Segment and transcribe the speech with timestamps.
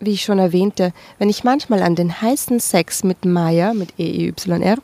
[0.00, 4.78] wie ich schon erwähnte, wenn ich manchmal an den heißen Sex mit Maya, mit EEYR,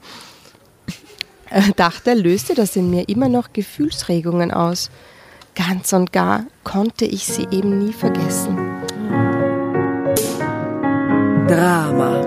[1.50, 4.91] äh, dachte, löste das in mir immer noch Gefühlsregungen aus.
[5.54, 8.56] Ganz und gar konnte ich sie eben nie vergessen.
[11.47, 12.26] Drama.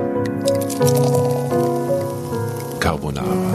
[2.80, 3.55] Carbonara.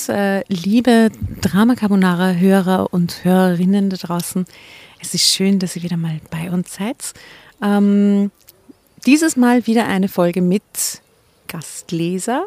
[0.00, 4.46] Abend, äh, liebe Drama Carbonara Hörer und Hörerinnen da draußen.
[5.00, 7.12] Es ist schön, dass ihr wieder mal bei uns seid.
[7.62, 8.30] Ähm,
[9.06, 10.62] dieses Mal wieder eine Folge mit
[11.48, 12.44] Gastleser.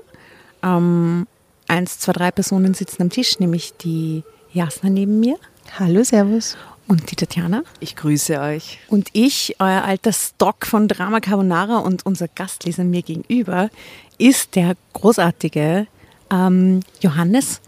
[0.63, 1.27] Ähm,
[1.67, 5.37] eins, zwei, drei Personen sitzen am Tisch, nämlich die Jasna neben mir.
[5.77, 6.55] Hallo, Servus.
[6.87, 7.63] Und die Tatjana.
[7.79, 8.79] Ich grüße euch.
[8.89, 13.69] Und ich, euer alter Stock von Drama Carbonara und unser Gastleser mir gegenüber,
[14.17, 15.87] ist der großartige
[16.33, 17.61] ähm, Johannes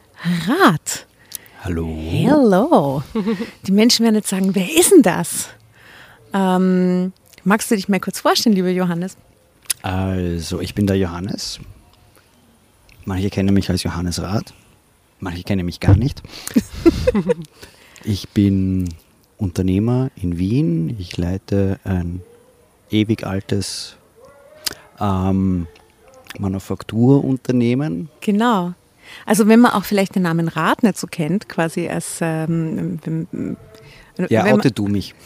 [0.48, 1.06] Rath.
[1.64, 1.88] Hallo.
[2.12, 3.04] Hello.
[3.66, 5.50] Die Menschen werden jetzt sagen, wer ist denn das?
[6.34, 9.18] Ähm, magst du dich mal kurz vorstellen, lieber Johannes?
[9.82, 11.60] Also, ich bin der Johannes.
[13.06, 14.54] Manche kennen mich als Johannes Rath.
[15.20, 16.24] Manche kennen mich gar nicht.
[18.04, 18.90] ich bin
[19.38, 20.96] Unternehmer in Wien.
[21.00, 22.22] Ich leite ein
[22.90, 23.96] ewig altes
[25.00, 25.68] ähm,
[26.40, 28.10] Manufakturunternehmen.
[28.22, 28.74] Genau.
[29.26, 33.00] Also wenn man auch vielleicht den Namen Rad nicht so kennt, quasi als ähm,
[34.30, 35.14] ja, oute du mich.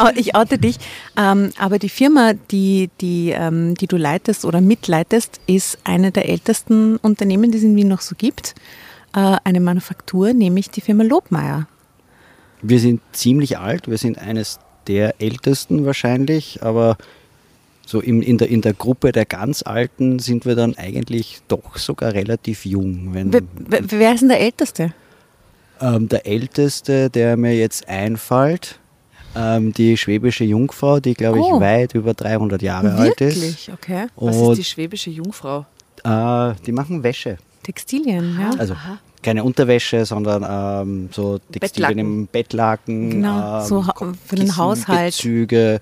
[0.00, 0.76] Oh, ich oute dich.
[1.16, 6.28] Ähm, aber die Firma, die, die, ähm, die du leitest oder mitleitest, ist eine der
[6.28, 8.54] ältesten Unternehmen, die es in Wien noch so gibt.
[9.14, 11.66] Äh, eine Manufaktur, nämlich die Firma Lobmeier.
[12.62, 16.96] Wir sind ziemlich alt, wir sind eines der ältesten wahrscheinlich, aber
[17.88, 21.78] so in, in, der, in der Gruppe der ganz Alten sind wir dann eigentlich doch
[21.78, 23.14] sogar relativ jung.
[23.14, 23.42] Wenn, wer,
[23.80, 24.92] wer ist denn der Älteste?
[25.80, 28.78] Ähm, der Älteste, der mir jetzt einfällt,
[29.34, 31.60] ähm, die schwäbische Jungfrau, die glaube ich oh.
[31.62, 33.00] weit über 300 Jahre Wirklich?
[33.00, 33.42] alt ist.
[33.42, 34.06] Wirklich, okay.
[34.16, 35.64] Was Und, ist die schwäbische Jungfrau?
[36.04, 37.38] Äh, die machen Wäsche.
[37.62, 38.50] Textilien, ja.
[38.58, 38.98] Also Aha.
[39.22, 41.98] keine Unterwäsche, sondern ähm, so Textilien Bettlaken.
[41.98, 43.10] im Bettlaken.
[43.10, 45.16] Genau, so ähm, für den Haushalt.
[45.16, 45.80] Bezüge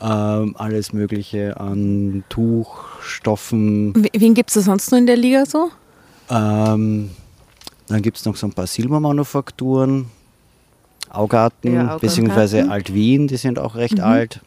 [0.00, 3.94] ähm, alles Mögliche an Tuchstoffen.
[4.12, 5.70] Wen gibt es sonst noch in der Liga so?
[6.30, 7.10] Ähm,
[7.88, 10.06] dann gibt es noch so ein paar Silbermanufakturen,
[11.10, 14.04] Augarten, ja, beziehungsweise Alt-Wien, die sind auch recht mhm.
[14.04, 14.40] alt.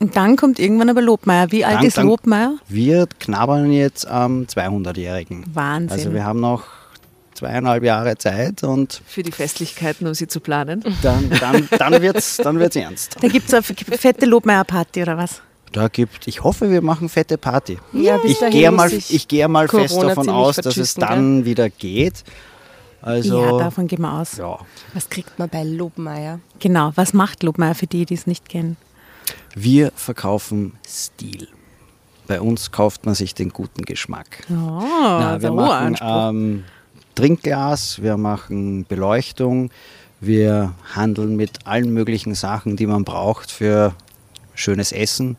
[0.00, 1.50] Und dann kommt irgendwann aber Lobmeier.
[1.52, 2.56] Wie alt dann, ist Lobmeier?
[2.68, 5.44] Wir knabbern jetzt am 200-Jährigen.
[5.54, 5.90] Wahnsinn.
[5.90, 6.64] Also wir haben noch
[7.36, 10.82] zweieinhalb Jahre Zeit und Für die Festlichkeiten, um sie zu planen.
[11.02, 13.16] dann, dann, dann wird es dann wird's ernst.
[13.20, 13.62] Da gibt es eine
[13.98, 15.42] fette Lobmeier-Party oder was?
[15.72, 17.78] Da gibt, ich hoffe, wir machen fette Party.
[17.92, 22.24] Ja, Ich gehe mal, ich gehe mal fest davon aus, dass es dann wieder geht.
[23.02, 24.36] Also, ja, davon gehen wir aus.
[24.38, 24.58] ja.
[24.94, 26.40] Was kriegt man bei Lobmeier?
[26.58, 28.76] Genau, was macht Lobmeier für die, die es nicht kennen?
[29.54, 31.48] Wir verkaufen Stil.
[32.26, 34.44] Bei uns kauft man sich den guten Geschmack.
[34.50, 36.64] Oh, Na, wir machen ähm,
[37.16, 39.70] Trinkglas, wir machen Beleuchtung,
[40.20, 43.94] wir handeln mit allen möglichen Sachen, die man braucht für
[44.54, 45.36] schönes Essen.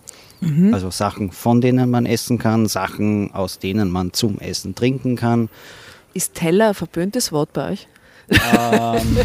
[0.72, 5.50] Also Sachen, von denen man essen kann, Sachen, aus denen man zum Essen trinken kann.
[6.14, 7.88] Ist Teller ein verböhntes Wort bei euch?
[8.30, 9.18] Ähm,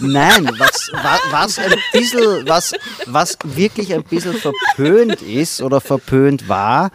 [0.00, 2.72] nein, was, wa- was ein bisschen, was,
[3.06, 6.90] was wirklich ein bisschen verpönt ist oder verpönt war,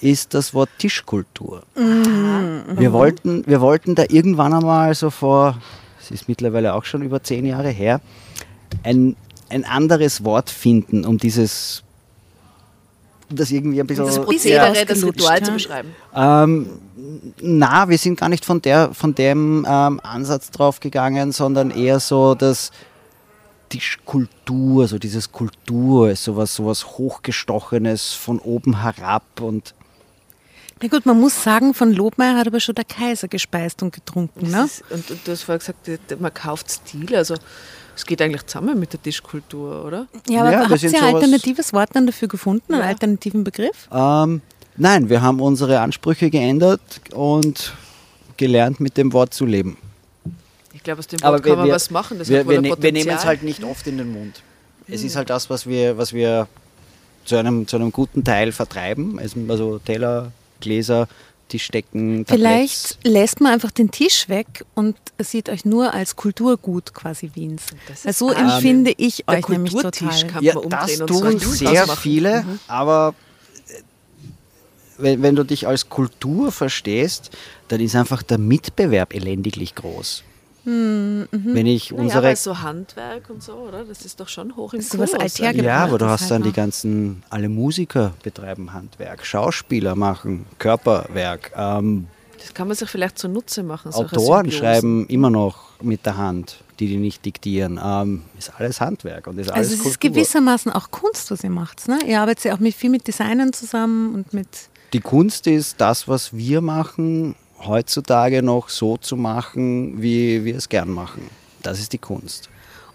[0.00, 1.62] ist das Wort Tischkultur.
[1.74, 5.58] Wir wollten, wir wollten da irgendwann einmal so vor,
[6.00, 8.00] es ist mittlerweile auch schon über zehn Jahre her,
[8.82, 9.14] ein,
[9.48, 11.84] ein anderes Wort finden, um dieses,
[13.30, 14.22] das irgendwie ein bisschen Das Ja.
[14.22, 15.44] Prozedere, das ausgelutscht, Ritual ja.
[15.44, 15.94] zu beschreiben.
[16.14, 16.70] ähm,
[17.40, 22.00] na, wir sind gar nicht von, der, von dem ähm, Ansatz drauf gegangen, sondern eher
[22.00, 22.70] so, dass
[23.72, 29.74] die Kultur, so dieses Kultur ist sowas, sowas Hochgestochenes von oben herab und
[30.80, 34.46] Na gut, man muss sagen, von Lobmeier hat aber schon der Kaiser gespeist und getrunken.
[34.46, 34.52] Ne?
[34.52, 37.16] Das ist, und, und du hast vorher gesagt, man kauft Stil.
[37.16, 37.34] Also
[37.96, 40.06] es geht eigentlich zusammen mit der Tischkultur, oder?
[40.28, 42.88] Ja, aber Ja, habt ihr ein alternatives Wort dann dafür gefunden, einen Ja.
[42.88, 43.88] alternativen Begriff?
[43.92, 44.42] ähm,
[44.76, 46.80] nein, wir haben unsere Ansprüche geändert
[47.12, 47.72] und
[48.36, 49.78] gelernt mit dem Wort zu leben.
[50.74, 52.18] Ich glaube, aus dem Wort Aber kann wir, man wir, was machen.
[52.18, 54.42] Das wir, wir, ne- wir nehmen es halt nicht oft in den Mund.
[54.88, 56.46] Es ist halt das, was wir, was wir
[57.24, 59.18] zu, einem, zu einem guten Teil vertreiben.
[59.18, 61.08] Es- Also Teller, Gläser,
[61.48, 62.98] Tischdecken, Vielleicht Tabletts.
[63.04, 67.62] lässt man einfach den Tisch weg und sieht euch nur als Kulturgut quasi Wiens.
[67.88, 68.38] Das ist Weil so arg.
[68.38, 70.26] empfinde ich Der euch nämlich Kulturtisch total.
[70.30, 72.58] kann Ja, man das tun so sehr viele, Mhm.
[72.66, 73.14] aber
[73.68, 73.72] äh,
[74.98, 77.30] wenn, wenn du dich als Kultur verstehst,
[77.68, 80.24] dann ist einfach der Mitbewerb elendiglich groß.
[80.66, 83.84] Mhm, Wenn ich Naja, unsere weil so Handwerk und so, oder?
[83.84, 85.22] Das ist doch schon hoch im So was Kurs.
[85.22, 85.64] Alltägliches.
[85.64, 91.52] Ja, aber du hast halt dann die ganzen, alle Musiker betreiben Handwerk, Schauspieler machen Körperwerk,
[91.56, 92.08] ähm,
[92.38, 93.92] Das kann man sich vielleicht zunutze machen.
[93.92, 94.58] Autoren Symbiosen.
[94.58, 97.80] schreiben immer noch mit der Hand, die die nicht diktieren.
[97.82, 101.50] Ähm, ist alles Handwerk und ist alles Also es ist gewissermaßen auch Kunst, was ihr
[101.50, 101.86] macht.
[101.88, 101.98] Ne?
[102.06, 104.48] Ihr arbeitet ja auch mit, viel mit Designern zusammen und mit...
[104.92, 107.34] Die Kunst ist das, was wir machen,
[107.64, 111.22] heutzutage noch so zu machen, wie wir es gern machen.
[111.62, 112.48] Das ist die Kunst.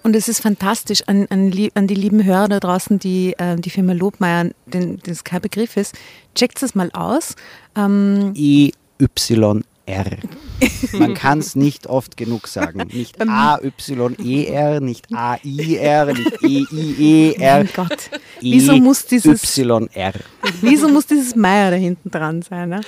[0.03, 3.69] Und es ist fantastisch an, an, an die lieben Hörer da draußen, die äh, die
[3.69, 5.95] Firma Lobmeier, den, das kein Begriff ist.
[6.33, 7.35] Checkt es mal aus.
[7.75, 8.33] Ähm,
[9.91, 10.17] EYR.
[10.93, 12.87] Man kann es nicht oft genug sagen.
[12.91, 17.63] Nicht AYER, nicht AIR, nicht EIER.
[17.63, 18.09] mein Gott,
[18.39, 20.13] wieso muss dieses YR.
[20.61, 22.69] Wieso muss dieses Meier da hinten dran sein?
[22.69, 22.81] Ne?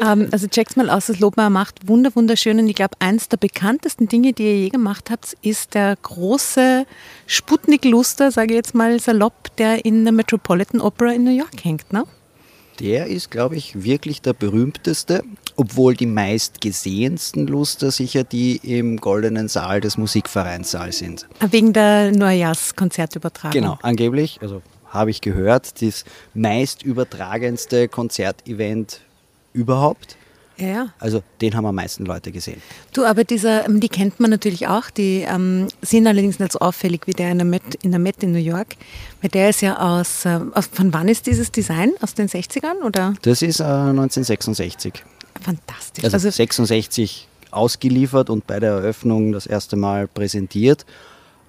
[0.00, 3.36] Ähm, also checkt's mal aus, das Lobmeier macht wunder wunderschön und ich glaube, eins der
[3.36, 6.86] bekanntesten Dinge, die ihr je gemacht habt, ist der große
[7.26, 11.92] Sputnik-Luster, sage ich jetzt mal salopp, der in der Metropolitan Opera in New York hängt.
[11.92, 12.04] Ne?
[12.80, 15.24] Der ist, glaube ich, wirklich der berühmteste,
[15.58, 21.26] obwohl die meistgesehensten Luster sicher die im goldenen Saal des Musikvereinssaals sind.
[21.50, 23.60] Wegen der Neujahrskonzertübertragung.
[23.60, 29.00] Genau, angeblich, also habe ich gehört, das meist übertragendste Konzertevent
[29.52, 30.16] überhaupt.
[30.58, 30.88] Ja, ja.
[31.00, 32.62] Also den haben am meisten Leute gesehen.
[32.92, 36.60] Du, aber dieser, ähm, die kennt man natürlich auch, die ähm, sind allerdings nicht so
[36.60, 38.76] auffällig wie der in der Met in, der Met in New York,
[39.22, 41.92] weil der ist ja aus, ähm, aus, von wann ist dieses Design?
[42.00, 43.14] Aus den 60ern oder?
[43.22, 45.04] Das ist äh, 1966.
[45.40, 46.04] Fantastisch.
[46.04, 50.84] Also, Also, 66 ausgeliefert und bei der Eröffnung das erste Mal präsentiert,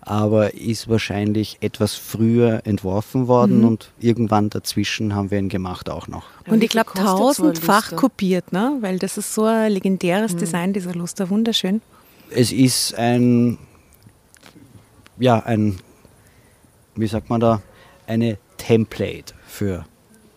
[0.01, 6.08] aber ist wahrscheinlich etwas früher entworfen worden und irgendwann dazwischen haben wir ihn gemacht auch
[6.08, 6.24] noch.
[6.48, 8.77] Und ich glaube so tausendfach kopiert, ne?
[8.79, 11.81] weil das ist so ein legendäres Design, dieser Luster, wunderschön.
[12.31, 13.58] Es ist ein,
[15.19, 15.79] ja, ein,
[16.96, 17.62] wie sagt man da,
[18.08, 19.86] eine Template für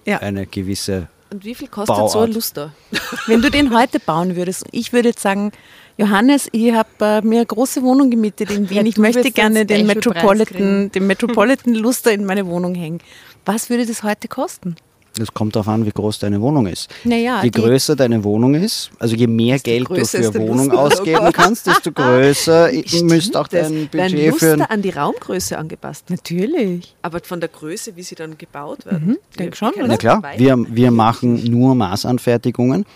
[0.07, 0.19] Ja.
[0.19, 2.11] eine gewisse Und wie viel kostet Bauart.
[2.11, 2.75] so ein Luster?
[3.27, 5.51] Wenn du den heute bauen würdest, ich würde jetzt sagen,
[5.97, 8.77] Johannes, ich habe äh, mir eine große Wohnung gemietet in Wien.
[8.77, 12.99] Ja, ich möchte gerne den Metropolitan, den Metropolitan Luster in meine Wohnung hängen.
[13.47, 14.77] Was würde das heute kosten?
[15.17, 16.89] Das kommt darauf an, wie groß deine Wohnung ist.
[17.05, 20.79] Naja, je größer deine Wohnung ist, also je mehr Geld du für Wohnung Luster.
[20.79, 22.71] ausgeben kannst, desto größer
[23.03, 23.69] müsste auch das?
[23.69, 26.09] dein Werden Budget für Luster an die Raumgröße angepasst.
[26.09, 26.95] Natürlich.
[27.03, 29.19] Aber von der Größe, wie sie dann gebaut werden.
[29.39, 29.93] denk schon, kennen oder?
[29.93, 32.87] Na klar, wir, wir machen nur Maßanfertigungen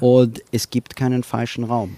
[0.00, 1.96] und es gibt keinen falschen Raum.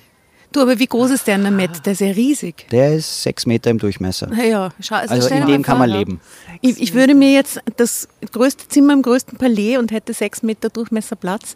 [0.52, 1.86] Du, aber wie groß ist der Namett?
[1.86, 2.66] Der ist ja riesig.
[2.70, 4.30] Der ist sechs Meter im Durchmesser.
[4.36, 4.68] Ja, ja.
[4.80, 6.20] Schau, Also stell in dem kann man leben.
[6.60, 10.68] Ich, ich würde mir jetzt das größte Zimmer im größten Palais und hätte sechs Meter
[10.68, 11.54] Durchmesser Platz.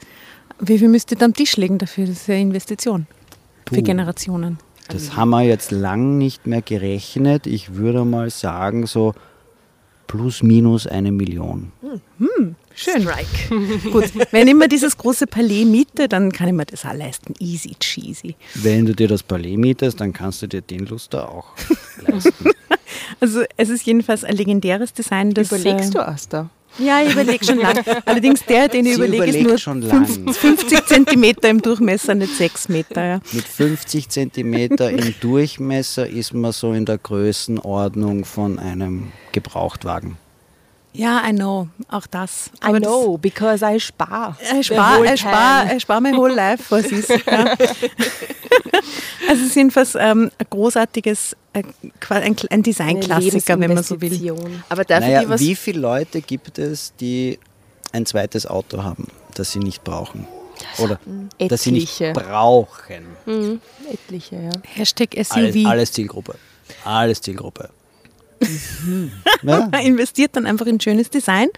[0.61, 2.07] Wie viel müsste da am Tisch legen dafür?
[2.07, 3.07] Das ist ja Investition
[3.69, 3.83] für Puh.
[3.83, 4.59] Generationen.
[4.89, 7.47] Das haben wir jetzt lang nicht mehr gerechnet.
[7.47, 9.15] Ich würde mal sagen, so
[10.07, 11.73] plus minus eine Million.
[12.75, 13.07] Schön.
[13.93, 17.35] Gut, wenn ich mir dieses große Palais miete, dann kann ich mir das auch leisten.
[17.39, 18.35] Easy cheesy.
[18.55, 21.47] Wenn du dir das Palais mietest, dann kannst du dir den Luster auch
[22.07, 22.51] leisten.
[23.21, 25.33] Also es ist jedenfalls ein legendäres Design.
[25.35, 26.51] Das, Überlegst äh, du, Asta?
[26.79, 27.79] Ja, ich überlege schon lang.
[28.05, 30.07] Allerdings der, den ich überlege, ist nur schon lang.
[30.07, 33.05] 50, 50 Zentimeter im Durchmesser, nicht 6 Meter.
[33.05, 33.21] Ja.
[33.33, 40.17] Mit 50 Zentimeter im Durchmesser ist man so in der Größenordnung von einem Gebrauchtwagen.
[40.95, 42.51] Ja, I know, auch das.
[42.65, 44.37] I know, because I spar.
[44.41, 47.11] Ich Äh, spare ich spar, ich spar mein whole life, was ist.
[47.27, 47.57] Ja.
[49.29, 51.63] Also es ist jedenfalls ähm, ein großartiges, äh,
[52.11, 54.35] ein, ein Designklassiker, wenn man so will.
[54.69, 57.39] Aber darf naja, was wie viele Leute gibt es, die
[57.93, 60.27] ein zweites Auto haben, das sie nicht brauchen?
[60.79, 61.01] Oder
[61.39, 62.13] das sie nicht etliche.
[62.29, 63.05] brauchen.
[63.27, 63.61] Mhm.
[63.91, 64.51] Etliche, ja.
[64.75, 65.67] Hashtag Alles, SUV.
[65.67, 66.35] alles Zielgruppe.
[66.85, 67.71] Alles Zielgruppe.
[69.43, 71.49] Ja, Man investiert dann einfach in schönes Design,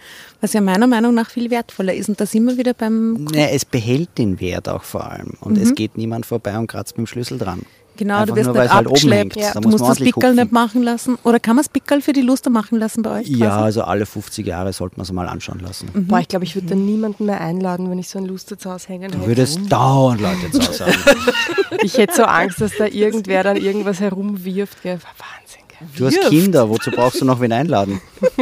[0.41, 2.09] was ja meiner Meinung nach viel wertvoller ist.
[2.09, 5.33] Und da sind wir wieder beim ne, es behält den Wert auch vor allem.
[5.41, 7.61] Und es geht niemand vorbei und kratzt mit dem Schlüssel dran.
[7.99, 9.35] Genau, Einfach du wirst nur, nicht weil es halt oben abgeschleppt.
[9.37, 9.55] hängt.
[9.55, 11.17] Da du muss musst das Pickel nicht machen lassen.
[11.23, 13.27] Oder kann man das Pickel für die Luster machen lassen bei euch?
[13.27, 13.63] Ja, quasi?
[13.63, 15.89] also alle 50 Jahre sollte man es mal anschauen lassen.
[16.07, 18.71] Boah, ich glaube, ich würde dann niemanden mehr einladen, wenn ich so ein Luster zu
[18.71, 19.27] Hause hängen Du hätte.
[19.29, 20.95] würdest dauernd Leute zu Hause haben.
[21.81, 24.81] Ich hätte so Angst, dass da irgendwer dann irgendwas herumwirft.
[24.83, 24.93] Gell.
[24.99, 25.61] Wahnsinn,
[25.97, 28.01] Du hast Kinder, wozu brauchst du noch wen einladen?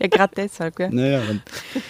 [0.00, 0.74] Ja, gerade deshalb.
[0.74, 0.90] Gell.
[0.90, 1.20] Naja,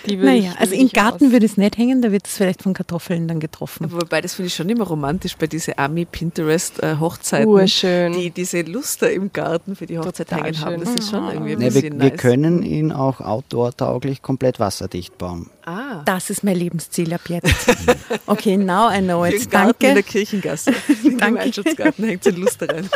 [0.07, 2.75] Naja, ich, also im Garten aus- würde es nicht hängen, da wird es vielleicht von
[2.75, 3.91] Kartoffeln dann getroffen.
[3.91, 8.13] Wobei, das finde ich schon immer romantisch bei diesen Ami-Pinterest-Hochzeiten, Urschön.
[8.13, 10.75] die diese Luster im Garten für die Hochzeit Total hängen haben.
[10.75, 10.81] schön.
[10.85, 12.21] Das ist schon irgendwie ein wir, bisschen wir nice.
[12.21, 15.49] können ihn auch outdoor-tauglich komplett wasserdicht bauen.
[15.65, 17.49] Ah, Das ist mein Lebensziel ab jetzt.
[18.27, 19.33] Okay, now I know it.
[19.43, 20.03] den Garten in der Danke.
[20.11, 20.71] Kirchengasse.
[21.03, 21.39] Im Danke.
[21.39, 22.91] Gemeinschaftsgarten hängt so ein Luster rein.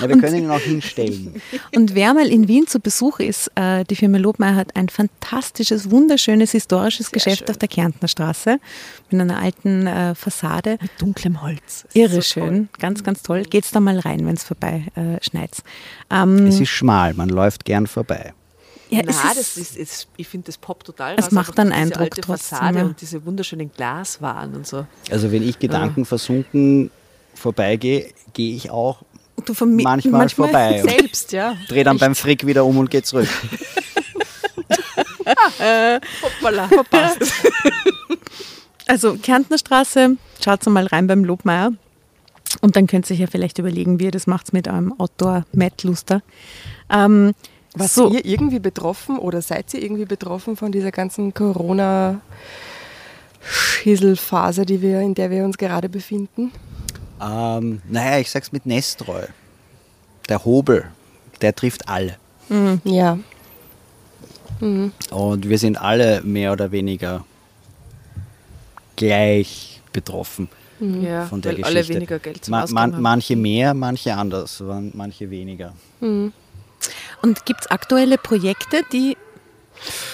[0.00, 1.40] Ja, wir können ihn auch hinstellen.
[1.76, 5.90] Und wer mal in Wien zu Besuch ist, äh, die Firma Lobmeier hat ein fantastisches,
[5.90, 7.48] wunderschönes, historisches Geschäft schön.
[7.50, 8.58] auf der Kärntner Straße
[9.10, 10.78] mit einer alten äh, Fassade.
[10.98, 11.86] Dunklem Holz.
[11.94, 13.42] Irre so schön, ganz, ganz toll.
[13.42, 15.52] Geht's da mal rein, wenn es vorbei äh, schneit.
[16.10, 18.32] Ähm, Es ist schmal, man läuft gern vorbei.
[18.90, 21.68] ja, Na, es das ist, ist, ich finde das poppt total Es raus, macht dann
[21.68, 24.86] diese Eindruck alte trotzdem, Fassade und diese wunderschönen Glaswaren und so.
[25.10, 26.90] Also wenn ich gedankenversunken
[27.34, 29.02] vorbeigehe, gehe ich auch
[29.50, 31.56] du vermi- manchmal, vorbei und Selbst, ja.
[31.68, 33.28] drehe dann beim Frick wieder um und gehe zurück.
[36.22, 37.20] Hoppala, verpasst.
[38.86, 41.72] Also Kärntner Straße, schaut mal rein beim Lobmeier.
[42.62, 46.20] Und dann könnt ihr euch ja vielleicht überlegen, wie ihr das macht mit eurem Outdoor-Mat-Luster.
[46.90, 47.32] Ähm,
[47.74, 52.20] Was so, ihr irgendwie betroffen oder seid ihr irgendwie betroffen von dieser ganzen Corona
[53.40, 56.50] Schisselphase, die wir, in der wir uns gerade befinden?
[57.22, 59.22] Ähm, naja, ich sag's mit Nestreu.
[60.30, 60.86] Der Hobel,
[61.42, 62.16] der trifft alle.
[62.84, 63.18] Ja.
[64.60, 67.24] Und wir sind alle mehr oder weniger
[68.96, 70.48] gleich betroffen
[70.80, 71.78] Ja, von der weil Geschichte.
[71.78, 73.02] alle weniger Geld zum man, haben.
[73.02, 75.72] manche mehr, manche anders, manche weniger.
[76.00, 79.16] und gibt es aktuelle Projekte, die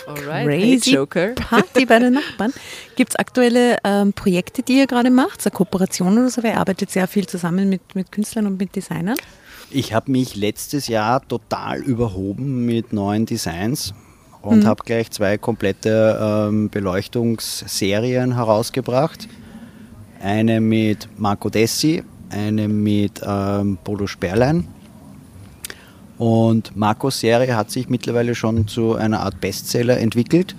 [0.06, 1.28] Alright, Crazy hey Joker.
[1.34, 2.52] Party bei den Nachbarn?
[2.96, 5.42] Gibt es aktuelle ähm, Projekte, die ihr gerade macht?
[5.42, 6.42] So Kooperationen oder so?
[6.42, 9.16] Weil ihr arbeitet sehr viel zusammen mit, mit Künstlern und mit Designern.
[9.70, 13.94] Ich habe mich letztes Jahr total überhoben mit neuen Designs
[14.42, 19.28] und habe gleich zwei komplette ähm, Beleuchtungsserien herausgebracht.
[20.20, 24.68] Eine mit Marco Dessi, eine mit ähm, Bodo Sperlein.
[26.18, 30.54] Und Marcos Serie hat sich mittlerweile schon zu einer Art Bestseller entwickelt.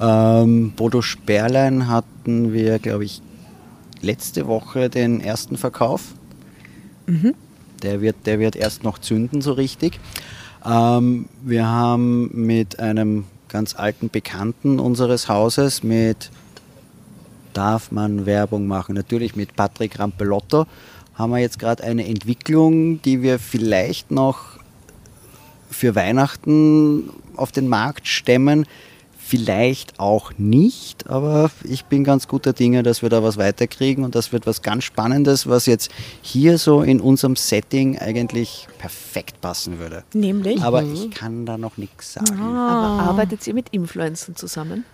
[0.00, 3.22] Ähm, Bodo Sperlein hatten wir, glaube ich,
[4.02, 6.14] letzte Woche den ersten Verkauf.
[7.82, 10.00] Der wird, der wird erst noch zünden, so richtig.
[10.64, 16.30] Ähm, wir haben mit einem ganz alten Bekannten unseres Hauses, mit,
[17.52, 20.66] darf man Werbung machen, natürlich mit Patrick Rampelotto,
[21.14, 24.55] haben wir jetzt gerade eine Entwicklung, die wir vielleicht noch
[25.70, 28.66] für Weihnachten auf den Markt stemmen.
[29.18, 34.14] Vielleicht auch nicht, aber ich bin ganz guter Dinge, dass wir da was weiterkriegen und
[34.14, 35.90] das wird was ganz Spannendes, was jetzt
[36.22, 40.04] hier so in unserem Setting eigentlich perfekt passen würde.
[40.12, 40.62] Nämlich?
[40.62, 42.38] Aber ich kann da noch nichts sagen.
[42.40, 44.84] Aber arbeitet ihr mit Influencern zusammen?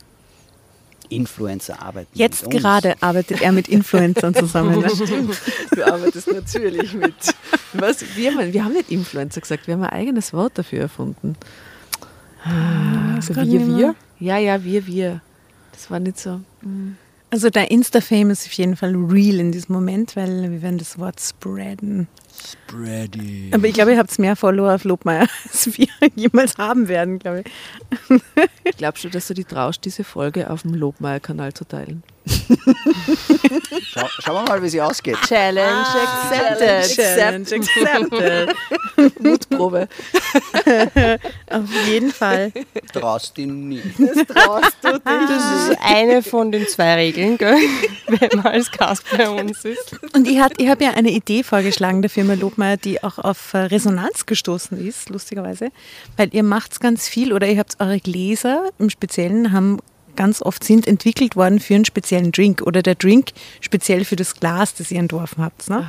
[1.16, 2.08] Influencer arbeiten.
[2.14, 2.62] Jetzt mit uns.
[2.62, 4.80] gerade arbeitet er mit Influencern zusammen.
[4.80, 4.88] Ne?
[5.74, 7.14] Du arbeitest natürlich mit.
[7.72, 8.04] Was?
[8.16, 11.36] Wir, haben- wir haben nicht Influencer gesagt, wir haben ein eigenes Wort dafür erfunden.
[12.44, 13.94] Also kann wir, wir.
[14.18, 15.20] Ja, ja, wir, wir.
[15.72, 16.40] Das war nicht so.
[17.30, 20.98] Also der Insta-Fame ist auf jeden Fall real in diesem Moment, weil wir werden das
[20.98, 22.08] Wort spreaden.
[22.42, 23.50] Spready.
[23.52, 27.44] Aber ich glaube, ihr habt mehr Follower auf Lobmeier, als wir jemals haben werden, glaube
[27.44, 28.76] ich.
[28.76, 32.02] Glaubst du, dass du die traust, diese Folge auf dem Lobmeier-Kanal zu teilen?
[33.84, 35.16] Schau, schauen wir mal, wie sie ausgeht.
[35.26, 36.96] Challenge accepted.
[36.96, 38.54] Challenge accepted.
[39.20, 39.88] Mutprobe.
[41.50, 42.52] Auf jeden Fall.
[42.92, 43.82] Traust ihn nie.
[44.28, 45.02] Traust du dich?
[45.04, 47.56] Das ist eine von den zwei Regeln, gell?
[48.06, 49.96] wenn man als Gast bei uns ist.
[50.14, 54.26] Und ich, habe ja eine Idee vorgeschlagen der Firma Lobmeier, die auch auf äh, Resonanz
[54.26, 55.70] gestoßen ist, lustigerweise.
[56.16, 59.80] Weil ihr macht ganz viel oder ihr habt eure Gläser im Speziellen haben
[60.16, 64.34] ganz oft sind entwickelt worden für einen speziellen Drink oder der Drink speziell für das
[64.34, 65.68] Glas, das ihr entworfen habt.
[65.70, 65.88] Ne?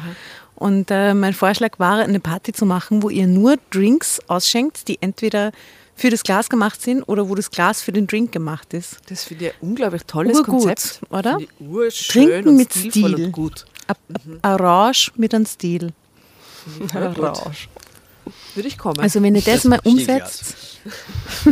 [0.56, 4.98] Und äh, mein Vorschlag war, eine Party zu machen, wo ihr nur Drinks ausschenkt, die
[5.02, 5.52] entweder
[5.96, 8.98] für das Glas gemacht sind oder wo das Glas für den Drink gemacht ist.
[9.10, 11.02] Das finde ich ein unglaublich tolles Urgut, Konzept.
[11.10, 11.38] oder?
[12.10, 13.16] Trinken und mit Stil.
[13.16, 13.66] Und gut.
[13.88, 13.94] A-
[14.42, 15.92] a- Orange mit einem Stil.
[16.96, 17.68] Rausch.
[18.56, 19.00] Würde ich kommen.
[19.00, 20.56] Also wenn ihr das, mal umsetzt,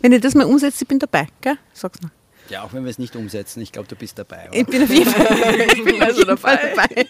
[0.00, 1.56] wenn ihr das mal umsetzt, ich bin dabei, gell?
[1.72, 2.10] Sag's mal.
[2.50, 4.48] Ja, auch wenn wir es nicht umsetzen, ich glaube, du bist dabei.
[4.52, 4.70] Ich Oder?
[4.70, 7.06] bin auf jeden Fall, ich bin also Fall dabei.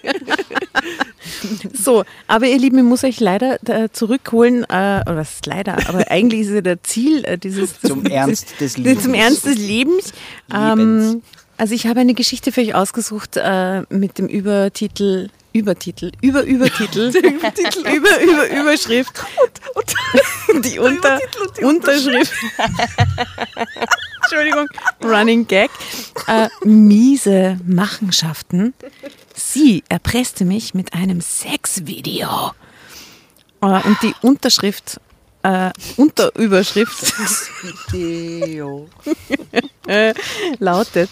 [1.72, 5.88] so, aber ihr Lieben, ich muss euch leider äh, zurückholen, äh, oder was ist leider,
[5.88, 9.02] aber eigentlich ist ja der Ziel äh, dieses Zum Ernst des Lebens.
[9.04, 10.12] Zum Ernst des Lebens.
[10.48, 11.12] Lebens.
[11.12, 11.22] Ähm,
[11.56, 15.28] also ich habe eine Geschichte für euch ausgesucht äh, mit dem Übertitel
[15.58, 19.12] Übertitel, über Übertitel, Übertitel, über über Überschrift
[19.74, 21.18] und, die Unter,
[21.62, 22.32] Unterschrift.
[24.22, 24.68] Entschuldigung,
[25.02, 25.70] Running Gag.
[26.26, 28.74] Äh, miese Machenschaften.
[29.34, 32.52] Sie erpresste mich mit einem Sexvideo.
[33.60, 35.00] Äh, und die Unterschrift,
[35.42, 37.12] äh, Unterüberschrift
[39.86, 40.14] äh,
[40.58, 41.10] lautet.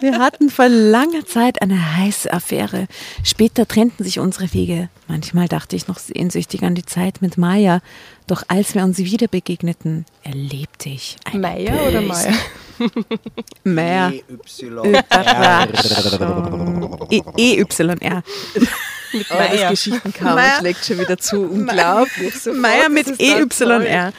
[0.00, 2.86] Wir hatten vor langer Zeit eine heiße Affäre.
[3.22, 4.88] Später trennten sich unsere Wege.
[5.08, 7.80] Manchmal dachte ich noch sehnsüchtig an die Zeit mit Maya.
[8.26, 12.32] Doch als wir uns wieder begegneten, erlebte ich ein Meier oder Meier?
[13.64, 14.12] Meier.
[14.28, 14.94] Y.
[17.10, 18.22] E- EYR.
[19.12, 20.58] Oh, das Geschichtenkammer Meier.
[20.60, 21.40] schlägt schon wieder zu.
[21.42, 22.34] Unglaublich.
[22.34, 23.20] Sofort Meier mit.
[23.20, 24.12] EYR.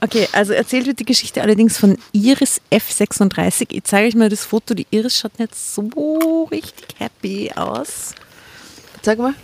[0.00, 3.66] Okay, also erzählt wird die Geschichte allerdings von Iris F36.
[3.70, 4.74] Ich zeige euch mal das Foto.
[4.74, 8.14] Die Iris schaut nicht so richtig happy aus.
[9.02, 9.34] Sag mal.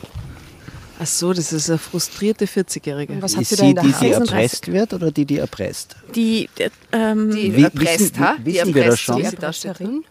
[1.00, 3.22] Ach so, das ist eine frustrierte 40-Jährige.
[3.22, 4.26] Was hat Ist sie da sie in der die, die Hand?
[4.28, 4.32] 36.
[4.32, 5.96] erpresst wird oder die, die erpresst?
[6.14, 8.36] Die, äh, ähm, Die Wie- erpresst, wissen- ha?
[8.42, 9.16] wissen die wir das erpresst, schon?
[9.16, 9.28] Die da.
[9.30, 10.04] Erpresserin?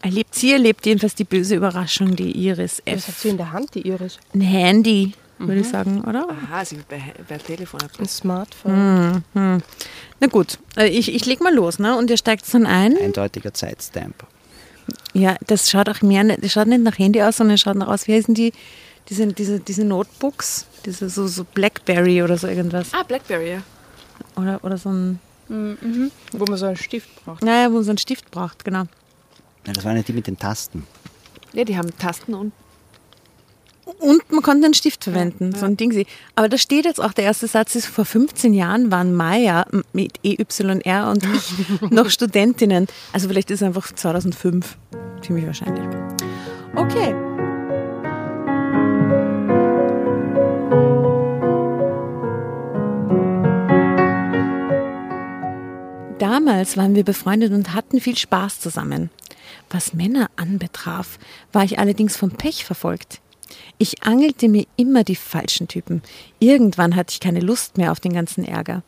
[0.00, 3.08] erlebt sie erlebt jedenfalls die böse Überraschung, die Iris Was F.
[3.08, 4.18] hat sie in der Hand, die Iris?
[4.32, 6.28] Ein Handy, würde ich sagen, oder?
[6.28, 8.06] Aha, sie wird bei, bei Telefon Ein.
[8.08, 9.22] Smartphone.
[9.34, 11.96] Na gut, äh, ich, ich leg mal los, ne?
[11.96, 12.96] Und ihr steigt dann ein.
[12.96, 14.14] Eindeutiger Zeitstamp.
[15.12, 17.76] Ja, das schaut auch mehr, nicht- das schaut nicht nach Handy aus, sondern es schaut
[17.76, 18.52] nach aus, wie heißen die,
[19.08, 22.88] diese, diese, diese Notebooks, diese so, so Blackberry oder so irgendwas.
[22.92, 23.62] Ah, Blackberry, ja.
[24.36, 27.42] Oder, oder so ein, Wo man so einen Stift braucht.
[27.42, 28.84] naja, wo man so einen Stift braucht, genau.
[29.66, 30.86] Ja, das waren ja die mit den Tasten.
[31.52, 32.52] Ja, die haben Tasten und
[33.98, 35.92] Und man konnte einen Stift verwenden, so ein Ding.
[35.92, 36.06] sie.
[36.34, 40.20] Aber da steht jetzt auch, der erste Satz ist, vor 15 Jahren waren Maya mit
[40.22, 42.86] EYR und ich noch Studentinnen.
[43.12, 44.76] Also vielleicht ist es einfach 2005,
[45.22, 45.84] ziemlich wahrscheinlich.
[46.76, 47.14] Okay.
[56.18, 59.10] Damals waren wir befreundet und hatten viel Spaß zusammen.
[59.70, 61.18] Was Männer anbetraf,
[61.52, 63.20] war ich allerdings vom Pech verfolgt.
[63.78, 66.02] Ich angelte mir immer die falschen Typen.
[66.38, 68.82] Irgendwann hatte ich keine Lust mehr auf den ganzen Ärger.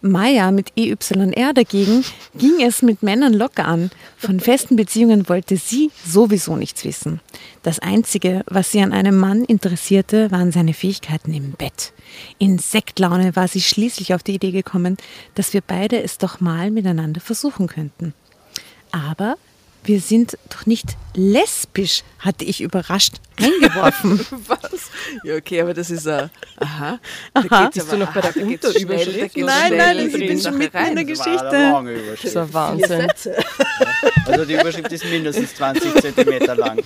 [0.00, 2.04] Maya mit EYR dagegen
[2.36, 3.90] ging es mit Männern locker an.
[4.16, 7.20] Von festen Beziehungen wollte sie sowieso nichts wissen.
[7.64, 11.92] Das Einzige, was sie an einem Mann interessierte, waren seine Fähigkeiten im Bett.
[12.38, 14.96] In Sektlaune war sie schließlich auf die Idee gekommen,
[15.34, 18.14] dass wir beide es doch mal miteinander versuchen könnten.
[18.92, 19.36] Aber
[19.84, 24.20] wir sind doch nicht lesbisch, hatte ich überrascht eingeworfen.
[24.46, 24.90] was?
[25.24, 26.30] Ja, okay, aber das ist ein.
[26.58, 26.98] Aha.
[27.34, 27.64] Da Aha.
[27.64, 29.02] geht's Bist aber, du noch bei der Unterüberschrift?
[29.02, 30.96] schnell, da geht's Nein, nein, in ich bin schon mitten in rein.
[30.96, 31.56] der Das war eine Geschichte.
[31.56, 33.06] lange Das ein Wahnsinn.
[34.26, 36.80] Also die Überschrift ist mindestens 20 Zentimeter lang.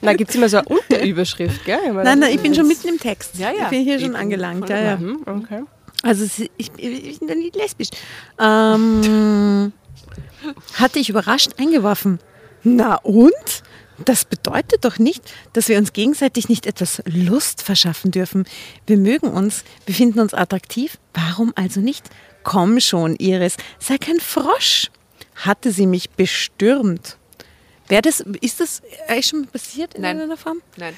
[0.00, 1.78] Da gibt es immer so eine Unterüberschrift, gell?
[1.92, 3.36] Meine, Nein, nein, ich bin schon mitten im Text.
[3.38, 3.64] Ja, ja.
[3.64, 4.68] Ich bin hier Ich schon bin angelangt.
[4.68, 4.98] Ja, ja.
[5.26, 5.62] Okay.
[6.02, 6.24] Also
[6.56, 7.88] ich, ich bin nicht lesbisch.
[8.38, 9.72] Ähm,
[10.74, 12.18] Hatte ich überrascht eingeworfen.
[12.76, 13.62] Na und?
[14.04, 15.22] Das bedeutet doch nicht,
[15.54, 18.46] dass wir uns gegenseitig nicht etwas Lust verschaffen dürfen.
[18.86, 20.98] Wir mögen uns, wir finden uns attraktiv.
[21.14, 22.08] Warum also nicht?
[22.44, 24.90] Komm schon, Iris, sei kein Frosch.
[25.34, 27.16] Hatte sie mich bestürmt.
[27.88, 30.16] Wäre das, ist das eigentlich schon passiert in Nein.
[30.16, 30.60] irgendeiner Form?
[30.76, 30.94] Nein.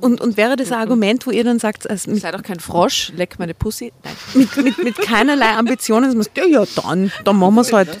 [0.00, 2.58] Und, und wäre das ein Argument, wo ihr dann sagt, also mit, Sei doch kein
[2.58, 3.92] Frosch, leck meine Pussy.
[4.02, 4.16] Nein.
[4.34, 7.72] mit, mit, mit keinerlei Ambitionen, dass man sagt, ja, ja, dann, dann machen wir es
[7.72, 8.00] halt.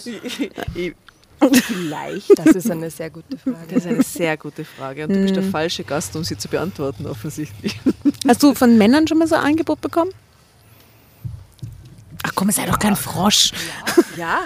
[1.52, 2.38] Vielleicht.
[2.38, 3.56] Das ist eine sehr gute Frage.
[3.68, 5.04] Das ist eine sehr gute Frage.
[5.04, 7.78] Und du bist der falsche Gast, um sie zu beantworten, offensichtlich.
[8.26, 10.10] Hast du von Männern schon mal so ein Angebot bekommen?
[12.22, 13.52] Ach komm, sei doch kein Frosch.
[14.16, 14.44] Ja,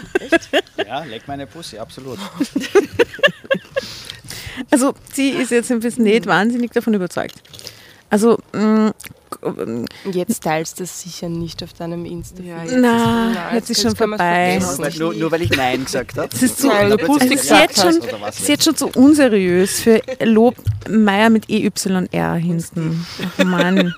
[0.86, 2.18] Ja, leck meine Pussy, absolut.
[4.70, 7.36] Also sie ist jetzt ein bisschen nicht wahnsinnig davon überzeugt.
[8.10, 8.92] Also, mh,
[10.12, 12.42] Jetzt teilst du es sicher nicht auf deinem Insta.
[12.42, 14.60] Ja, jetzt na, Na, jetzt ist schon vorbei.
[14.98, 16.28] Nur, nur weil ich Nein gesagt habe.
[16.34, 20.02] Es ist, zu, also Pussy es ist jetzt schon, ist jetzt schon zu unseriös für
[20.22, 20.56] Lob
[20.88, 23.06] Meier mit EYR hinten.
[23.38, 23.94] Ach Mann.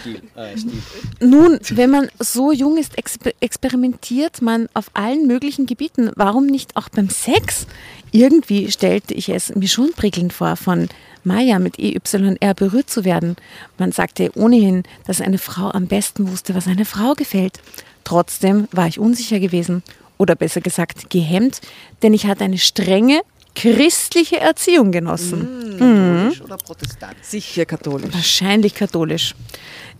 [0.00, 0.72] Stil, äh, Stil.
[1.20, 6.10] Nun, wenn man so jung ist, exper experimentiert man auf allen möglichen Gebieten.
[6.16, 7.66] Warum nicht auch beim Sex?
[8.10, 10.88] Irgendwie stellte ich es mir schon prickelnd vor, von
[11.24, 13.36] Maya mit EYR berührt zu werden.
[13.78, 17.60] Man sagte ohnehin, dass eine Frau am besten wusste, was einer Frau gefällt.
[18.04, 19.82] Trotzdem war ich unsicher gewesen.
[20.18, 21.60] Oder besser gesagt, gehemmt,
[22.02, 23.22] denn ich hatte eine strenge
[23.54, 25.76] christliche Erziehung genossen.
[25.78, 27.16] Katholisch oder Protestant?
[27.22, 28.14] sicher katholisch.
[28.14, 29.34] Wahrscheinlich katholisch.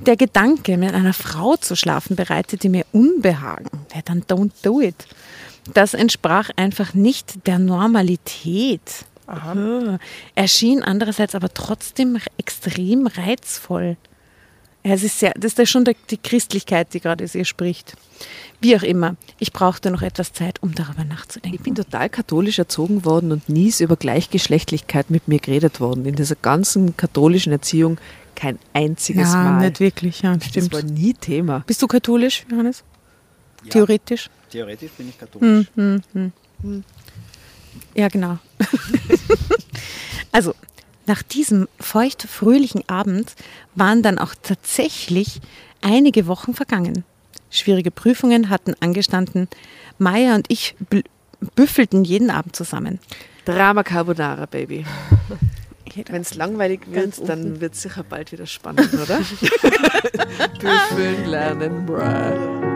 [0.01, 3.71] Der Gedanke, mit einer Frau zu schlafen, bereitete mir Unbehagen.
[3.95, 5.07] Ja, dann don't do it.
[5.75, 9.05] Das entsprach einfach nicht der Normalität.
[9.33, 9.99] Aha.
[10.35, 13.97] Erschien andererseits aber trotzdem extrem reizvoll.
[14.85, 17.45] Ja, es ist sehr, das ist ja schon der, die Christlichkeit, die gerade aus ihr
[17.45, 17.95] spricht.
[18.61, 21.57] Wie auch immer, ich brauchte noch etwas Zeit, um darüber nachzudenken.
[21.57, 26.05] Ich bin total katholisch erzogen worden und nie ist über Gleichgeschlechtlichkeit mit mir geredet worden.
[26.05, 27.99] In dieser ganzen katholischen Erziehung
[28.35, 29.69] kein einziges ja, Mal.
[29.69, 30.73] nicht wirklich, ja, das stimmt.
[30.73, 31.65] war nie Thema.
[31.67, 32.85] Bist du katholisch, Johannes?
[33.71, 34.29] Theoretisch?
[34.51, 35.69] Theoretisch bin ich katholisch.
[37.95, 38.39] Ja, genau.
[40.33, 40.55] also,
[41.07, 43.35] nach diesem feucht-fröhlichen Abend
[43.75, 45.41] waren dann auch tatsächlich
[45.81, 47.05] einige Wochen vergangen.
[47.51, 49.49] Schwierige Prüfungen hatten angestanden.
[49.99, 50.75] Maya und ich
[51.55, 52.99] büffelten jeden Abend zusammen.
[53.45, 54.87] Drama Carbonara, Baby.
[56.09, 59.19] Wenn es langweilig wird, dann wird es sicher bald wieder spannend, oder?
[60.61, 62.72] Büffeln lernen, bruh.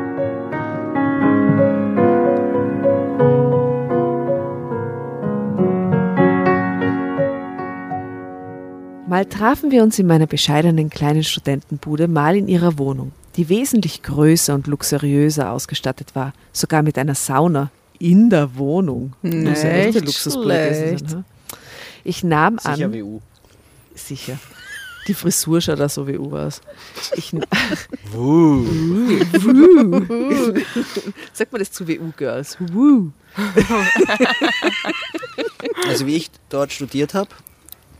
[9.09, 14.03] Mal trafen wir uns in meiner bescheidenen kleinen Studentenbude, mal in ihrer Wohnung, die wesentlich
[14.03, 19.13] größer und luxuriöser ausgestattet war, sogar mit einer Sauna in der Wohnung.
[19.23, 21.09] Muss ja echt ein Nicht schlecht.
[21.11, 21.25] sein.
[22.03, 23.21] Ich nahm an, Sicher WU.
[23.95, 24.39] Sicher.
[25.07, 26.61] Die Frisur schaut auch so wie U aus.
[27.15, 27.31] Ich,
[31.33, 32.57] Sagt man das zu WU-Girls?
[32.73, 33.13] Woo.
[35.87, 37.29] Also wie ich dort studiert habe,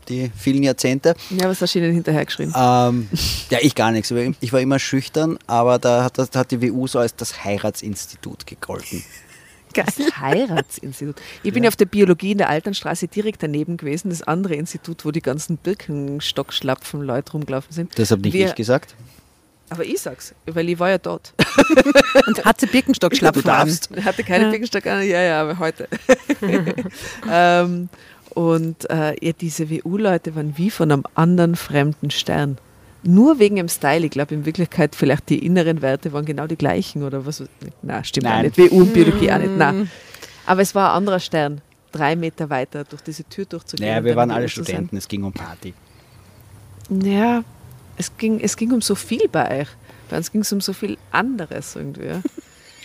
[0.09, 2.53] die vielen Jahrzehnte, Ja, was hast du ihnen hinterhergeschrieben?
[2.55, 3.07] ähm,
[3.49, 4.11] ja ich gar nichts.
[4.41, 8.45] Ich war immer schüchtern, aber da hat, das, hat die WU so als das Heiratsinstitut
[8.47, 9.03] gegolten.
[9.73, 11.17] Das Heiratsinstitut.
[11.43, 15.05] Ich bin ja auf der Biologie in der Alternstraße direkt daneben gewesen, das andere Institut,
[15.05, 17.99] wo die ganzen Birkenstockschlapfen Leute rumgelaufen sind.
[17.99, 18.95] Das habe nicht Wir- ich gesagt.
[19.69, 21.33] Aber ich sag's, weil ich war ja dort.
[22.27, 23.67] Und hatte Birkenstockschlapfen Du an.
[23.67, 23.89] darfst.
[23.95, 24.49] Ich hatte keine Ja.
[24.51, 25.89] Birkenstock an, ja, ja, aber heute.
[27.29, 27.89] ähm,
[28.37, 32.59] und äh, ja, diese WU-Leute waren wie von einem anderen fremden Stern.
[33.01, 34.05] Nur wegen dem Style.
[34.05, 37.43] Ich glaube, in Wirklichkeit vielleicht die inneren Werte waren genau die gleichen oder was.
[37.81, 38.45] Na, stimmt auch Nein.
[38.55, 38.57] nicht.
[38.59, 39.57] WU und Biologie auch nicht.
[39.57, 39.89] Nein.
[40.45, 41.61] Aber es war ein anderer Stern.
[41.91, 43.89] Drei Meter weiter durch diese Tür durchzugehen.
[43.89, 44.65] Naja, wir waren alle sein.
[44.65, 45.73] Studenten, es ging um Party.
[46.91, 47.43] Ja,
[47.97, 49.69] es ging, es ging um so viel bei euch.
[50.11, 52.21] Bei uns ging es um so viel anderes irgendwie.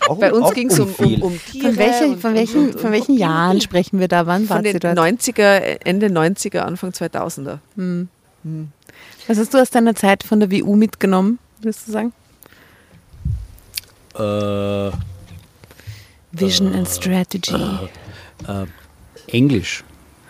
[0.08, 1.68] Auch, Bei uns ging es um, um, um Tiere.
[1.68, 4.26] Von, welchen, und- von, welchen, und- von und welchen Jahren sprechen wir da?
[4.26, 4.98] Wann Von den dort?
[4.98, 7.58] 90er, Ende 90er, Anfang 2000er.
[9.28, 12.12] Was hast du aus deiner Zeit von der WU mitgenommen, würdest du sagen?
[14.14, 14.90] Äh,
[16.32, 17.54] Vision and Strategy.
[18.48, 18.66] äh,
[19.28, 19.84] Englisch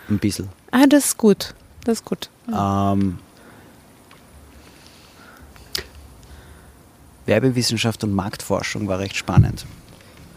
[0.09, 0.49] ein bisschen.
[0.71, 1.53] Ah, das ist gut.
[1.85, 2.29] Das ist gut.
[2.47, 3.17] Ähm,
[7.25, 9.65] Werbewissenschaft und Marktforschung war recht spannend.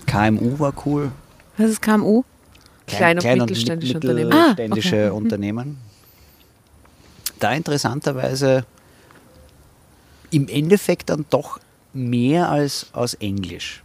[0.07, 1.11] KMU war cool.
[1.59, 2.23] Was ist KMU?
[2.87, 4.33] Klein- und Klein- mittelständische mit- Unternehmen.
[4.33, 5.79] Ah, mittelständische Unternehmen.
[7.41, 8.65] Da interessanterweise
[10.31, 11.59] im Endeffekt dann doch
[11.93, 13.83] mehr als aus Englisch.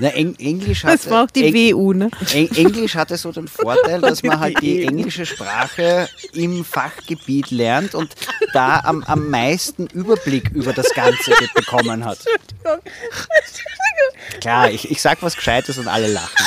[0.00, 2.10] Na, Eng Englisch Das hatte, war auch die Eng WU, ne?
[2.32, 7.94] Eng Englisch hatte so den Vorteil, dass man halt die englische Sprache im Fachgebiet lernt
[7.94, 8.14] und
[8.52, 12.18] da am, am meisten Überblick über das Ganze bekommen hat.
[14.40, 16.46] Klar, ich, ich sag was Gescheites und alle lachen.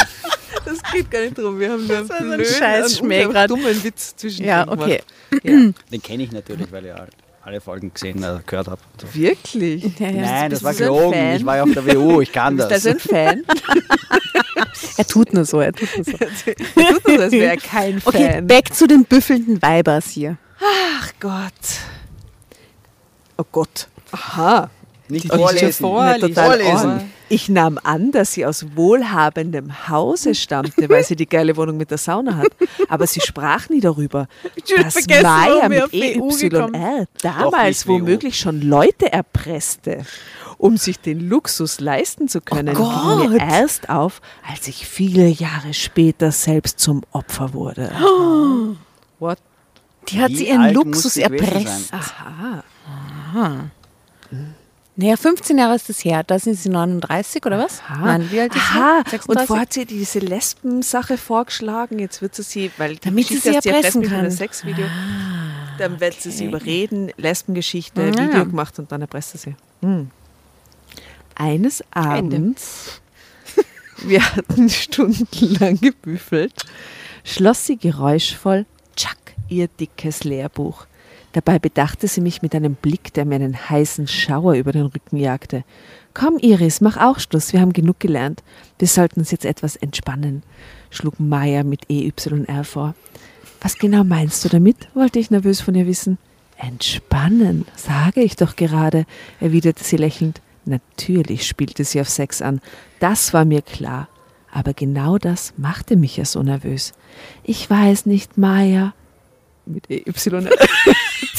[0.65, 1.59] Das geht gar nicht drum.
[1.59, 3.49] Wir haben nur einen blöden, Scheißschmäh einen grad.
[3.49, 5.01] dummen Witz zwischen Ja, okay.
[5.43, 7.11] Den kenne ich natürlich, weil ich halt
[7.47, 8.81] alle Folgen gesehen, äh, gehört habe.
[9.13, 9.97] Wirklich?
[9.99, 10.21] Ja, ja.
[10.21, 11.35] Nein, das war so gelogen.
[11.37, 12.83] Ich war ja auf der WU, ich kann Bist das.
[12.83, 13.45] du also ein Fan?
[14.97, 16.11] Er tut nur so, er tut nur so.
[16.17, 18.47] Er tut so, als wäre er kein Okay, Fan.
[18.47, 20.37] back zu den büffelnden Weibers hier.
[20.59, 21.51] Ach Gott.
[23.37, 23.87] Oh Gott.
[24.11, 24.69] Aha.
[25.09, 25.73] Nicht vorlesen.
[25.73, 26.27] vorlesen.
[26.27, 27.13] Nicht vorlesen.
[27.29, 31.91] Ich nahm an, dass sie aus wohlhabendem Hause stammte, weil sie die geile Wohnung mit
[31.91, 32.47] der Sauna hat.
[32.87, 34.27] Aber sie sprach nie darüber,
[34.77, 40.05] dass Maya mit EYR damals womöglich schon Leute erpresste.
[40.57, 45.27] Um sich den Luxus leisten zu können, Oh ging mir erst auf, als ich viele
[45.27, 47.91] Jahre später selbst zum Opfer wurde.
[49.19, 49.37] What?
[50.09, 51.93] Die hat Wie sie ihren Luxus erpresst.
[51.93, 53.69] Aha.
[54.99, 56.23] Naja, 15 Jahre ist das her.
[56.23, 57.81] Da sind sie 39 oder was?
[57.81, 58.03] Aha.
[58.17, 59.03] Nein, wie alt ist Aha.
[59.05, 59.15] sie?
[59.15, 59.47] Und 36?
[59.47, 61.99] vorher hat sie diese Lesben-Sache vorgeschlagen.
[61.99, 64.31] Jetzt wird sie sie, weil die Damit sie Geschichte sie ja erpressen kann.
[64.31, 64.87] Sexvideo.
[65.77, 68.07] Dann wird sie sie überreden, Lesbengeschichte, Ja.
[68.27, 69.55] Video gemacht und dann erpresst sie sie.
[69.81, 70.09] Hm.
[71.35, 72.99] Eines Abends,
[73.97, 76.65] wir hatten stundenlang gebüffelt,
[77.23, 80.87] schloss sie geräuschvoll, tschack, ihr dickes Lehrbuch.
[81.37, 85.17] Dabei bedachte sie mich mit einem Blick, der mir einen heißen Schauer über den Rücken
[85.17, 85.63] jagte.
[86.15, 88.41] Komm, Iris, mach auch Schluss, wir haben genug gelernt.
[88.79, 90.41] Wir sollten uns jetzt etwas entspannen,
[90.89, 92.95] schlug Maya mit EYR vor.
[93.61, 94.87] Was genau meinst du damit?
[94.95, 96.17] wollte ich nervös von ihr wissen.
[96.57, 99.05] Entspannen, sage ich doch gerade,
[99.39, 100.41] erwiderte sie lächelnd.
[100.65, 102.61] Natürlich spielte sie auf Sex an.
[102.99, 104.09] Das war mir klar.
[104.51, 106.93] Aber genau das machte mich ja so nervös.
[107.43, 108.95] Ich weiß nicht, Maya.
[109.67, 110.03] Mit EY.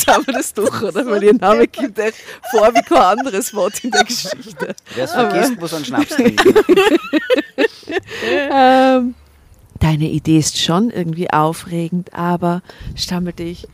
[0.08, 1.06] Haben wir das durch, oder?
[1.06, 2.18] Weil ihr Name kommt echt
[2.50, 4.74] vor wie kein anderes Wort in der Geschichte.
[4.94, 6.54] Wer es vergisst, muss einen Schnaps trinken.
[8.30, 9.14] Ähm,
[9.80, 12.62] deine Idee ist schon irgendwie aufregend, aber,
[12.94, 13.66] stammelte ich,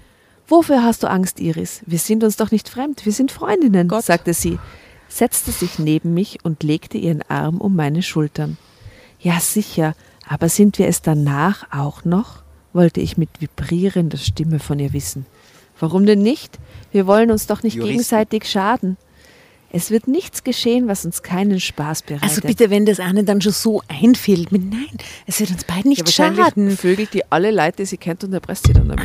[0.47, 1.83] wofür hast du Angst, Iris?
[1.87, 4.05] Wir sind uns doch nicht fremd, wir sind Freundinnen, Gott.
[4.05, 4.59] sagte sie,
[5.09, 8.57] setzte sich neben mich und legte ihren Arm um meine Schultern.
[9.19, 9.95] Ja, sicher,
[10.29, 12.45] aber sind wir es danach auch noch?
[12.75, 15.27] wollte ich mit vibrierender Stimme von ihr wissen.
[15.81, 16.59] Warum denn nicht?
[16.93, 17.91] Wir wollen uns doch nicht Juristen.
[17.93, 18.97] gegenseitig schaden.
[19.77, 22.23] Es wird nichts geschehen, was uns keinen Spaß bereitet.
[22.29, 24.87] Also bitte, wenn das eine dann schon so einfällt, mit nein,
[25.27, 26.77] es wird uns beiden nicht Ja, wahrscheinlich schaden.
[26.77, 29.05] vögelt die alle Leute, die sie kennt und erpresst sie dann damit.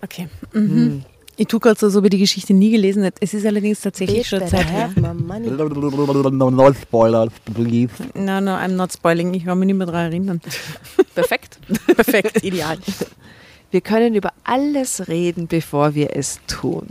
[0.00, 0.28] Okay.
[0.54, 1.04] Mhm.
[1.36, 3.14] Ich tue gerade so, so wie die Geschichte nie gelesen hat.
[3.20, 4.90] Es ist allerdings tatsächlich schon Zeit her.
[4.96, 7.92] No spoilers, please.
[8.14, 9.32] No, no, I'm not spoiling.
[9.34, 10.40] Ich kann mich nicht mehr daran erinnern.
[11.14, 11.58] Perfekt.
[11.94, 12.78] Perfekt, ideal.
[13.70, 16.86] Wir können über alles reden, bevor wir es tun.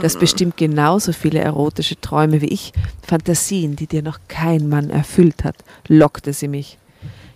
[0.00, 2.72] Das bestimmt genauso viele erotische Träume wie ich,
[3.04, 5.56] Fantasien, die dir noch kein Mann erfüllt hat,
[5.88, 6.78] lockte sie mich.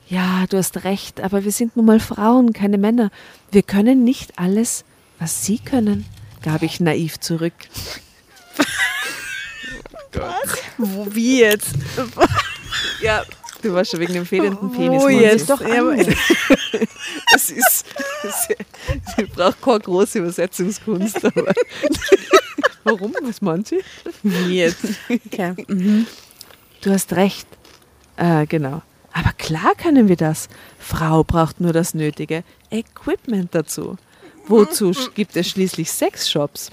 [0.09, 3.11] Ja, du hast recht, aber wir sind nun mal Frauen, keine Männer.
[3.51, 4.85] Wir können nicht alles,
[5.19, 6.07] was sie können,
[6.43, 7.55] gab ich naiv zurück.
[10.79, 11.75] Wo, wie jetzt?
[13.03, 13.25] Ja,
[13.63, 15.03] du warst schon wegen dem fehlenden Penis.
[15.03, 15.21] Wo Monsi.
[15.21, 15.51] jetzt?
[15.51, 15.91] Doch, Ja,
[17.35, 17.61] ist, sie,
[19.17, 21.25] sie braucht keine große Übersetzungskunst.
[21.25, 21.53] Aber
[22.85, 23.15] Warum?
[23.23, 23.81] Was meint sie?
[24.23, 24.85] Wie jetzt?
[25.09, 25.55] Okay.
[25.69, 26.07] Mhm.
[26.83, 27.49] Du hast recht.
[28.17, 28.83] Äh, genau.
[29.13, 30.49] Aber klar können wir das.
[30.79, 33.97] Frau braucht nur das nötige Equipment dazu.
[34.47, 36.71] Wozu gibt es schließlich Sexshops?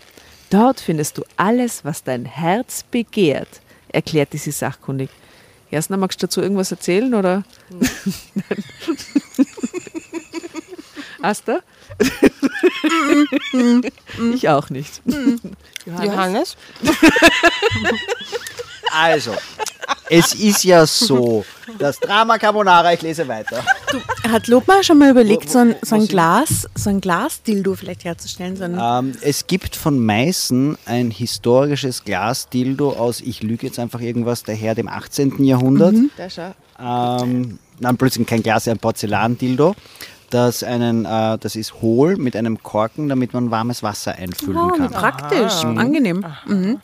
[0.49, 5.09] Dort findest du alles, was dein Herz begehrt, erklärte sie sachkundig.
[5.73, 7.43] Jasna, magst du dazu irgendwas erzählen oder?
[11.23, 11.61] Asta?
[14.35, 15.01] ich auch nicht.
[15.87, 16.57] Johannes?
[18.91, 19.33] Also,
[20.09, 21.45] es ist ja so,
[21.79, 23.63] das Drama Carbonara, ich lese weiter.
[24.29, 28.55] Hat Lobmar schon mal überlegt, so ein, so ein Glas, so ein Glasdildo vielleicht herzustellen?
[28.55, 34.01] So ein, Ähm, es gibt von Meißen ein historisches Glasdildo aus, ich lüge jetzt einfach
[34.01, 35.43] irgendwas, daher dem 18.
[35.43, 35.95] Jahrhundert.
[36.17, 36.53] Da schau.
[36.79, 39.75] Ähm, nein, plötzlich kein Glas, ein Porzellandildo.
[40.29, 44.69] Das, einen, äh, das ist hohl mit einem Korken, damit man warmes Wasser einfüllen oh,
[44.69, 44.89] kann.
[44.89, 46.25] praktisch, angenehm.
[46.47, 46.79] Mhm.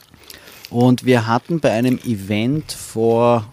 [0.69, 3.45] Und wir hatten bei einem Event vor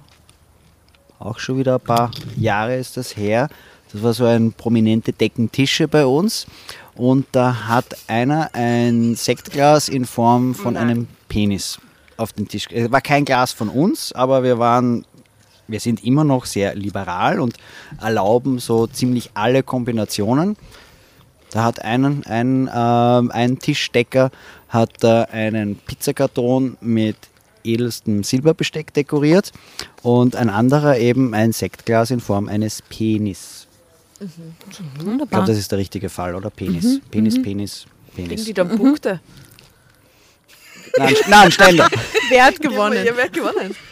[1.18, 3.48] auch schon wieder ein paar Jahre ist das her.
[3.92, 6.46] Das war so ein prominente Deckentische bei uns.
[6.94, 11.78] Und da hat einer ein Sektglas in Form von einem Penis
[12.16, 12.66] auf den Tisch.
[12.70, 15.04] Es war kein Glas von uns, aber wir waren
[15.68, 17.56] wir sind immer noch sehr liberal und
[18.00, 20.56] erlauben so ziemlich alle Kombinationen.
[21.56, 24.30] Da hat einen, ein, ähm, ein Tischdecker
[24.68, 27.16] hat äh, einen Pizzakarton mit
[27.64, 29.52] edelstem Silberbesteck dekoriert
[30.02, 33.68] und ein anderer eben ein Sektglas in Form eines Penis.
[34.20, 34.28] Ich
[34.98, 36.50] glaube, das ist der richtige Fall, oder?
[36.50, 37.00] Penis.
[37.10, 38.44] Penis, Penis, Kriegen Penis.
[38.44, 39.20] die dann Punkte?
[40.98, 41.88] Nein, nein, Ständer.
[42.28, 43.04] Wer hat gewonnen?
[43.04, 43.74] Ja, wer hat gewonnen?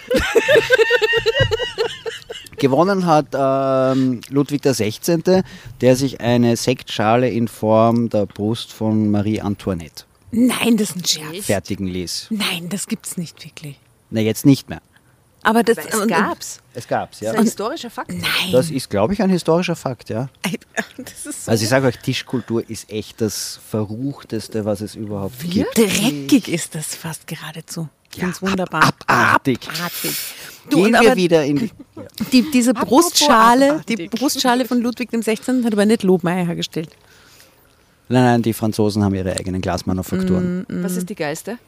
[2.56, 5.42] Gewonnen hat ähm, Ludwig XVI.,
[5.80, 11.04] der sich eine Sektschale in Form der Brust von Marie Antoinette Nein, das ist ein
[11.04, 11.46] Scherz.
[11.46, 12.28] fertigen ließ.
[12.30, 13.78] Nein, das gibt's nicht wirklich.
[14.10, 14.80] Na, jetzt nicht mehr.
[15.44, 16.60] Aber das Es gab's.
[16.74, 17.30] Es gab's, ja.
[17.32, 18.10] Das ist ein historischer Fakt.
[18.10, 18.22] Nein.
[18.52, 20.28] Das ist, glaube ich, ein historischer Fakt, ja.
[20.96, 25.38] das ist so Also ich sage euch, Tischkultur ist echt das Verruchteste, was es überhaupt
[25.40, 25.76] gibt.
[25.78, 27.88] dreckig ist das fast geradezu.
[28.10, 28.82] Ich Ja, finde es wunderbar.
[28.84, 29.60] ab- abartig.
[29.68, 30.16] Abartig.
[30.70, 31.70] Du, Gehen und wir aber wieder in die...
[32.32, 34.08] die, diese Brustschale, die.
[34.08, 35.36] Brustschale von Ludwig XVI.
[35.64, 36.90] hat aber nicht Lobmeier hergestellt.
[38.08, 40.60] Nein, nein, die Franzosen haben ihre eigenen Glasmanufakturen.
[40.68, 40.82] Mm.
[40.84, 41.58] Was ist die geilste?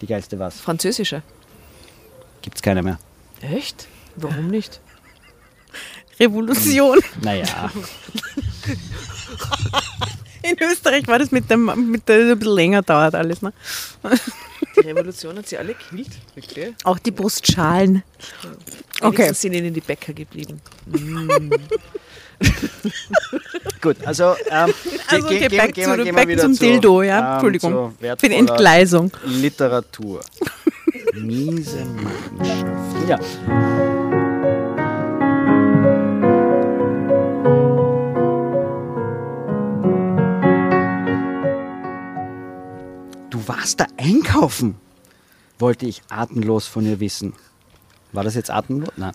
[0.00, 0.60] Die geilste was?
[0.60, 1.22] Französische.
[2.42, 2.98] Gibt's keine mehr.
[3.40, 3.86] Echt?
[4.16, 4.80] Warum nicht?
[6.18, 6.98] Revolution.
[7.22, 7.70] Naja,
[10.42, 13.42] In Österreich war das mit dem, mit der ein bisschen länger dauert alles.
[13.42, 13.52] Ne?
[14.76, 16.08] Die Revolution hat sie alle gekillt.
[16.34, 16.74] Wirklich?
[16.84, 18.02] Auch die Brustschalen.
[19.02, 19.32] Okay.
[19.34, 20.60] Sind ihnen die Bäcker geblieben.
[23.82, 24.72] gut, also, ähm,
[25.08, 27.02] Also ge- okay, ge- back, gehen zu, wir- gehen wir back wieder zum zu, Dildo,
[27.02, 27.18] ja.
[27.18, 27.96] ähm, Entschuldigung.
[28.18, 29.10] Für die Entgleisung.
[29.24, 30.20] Literatur.
[31.16, 33.08] Miese Mannschaft.
[33.08, 33.18] Ja.
[43.30, 44.76] Du warst da einkaufen,
[45.58, 47.32] wollte ich atemlos von ihr wissen.
[48.12, 48.90] War das jetzt atemlos?
[48.96, 49.12] Nein.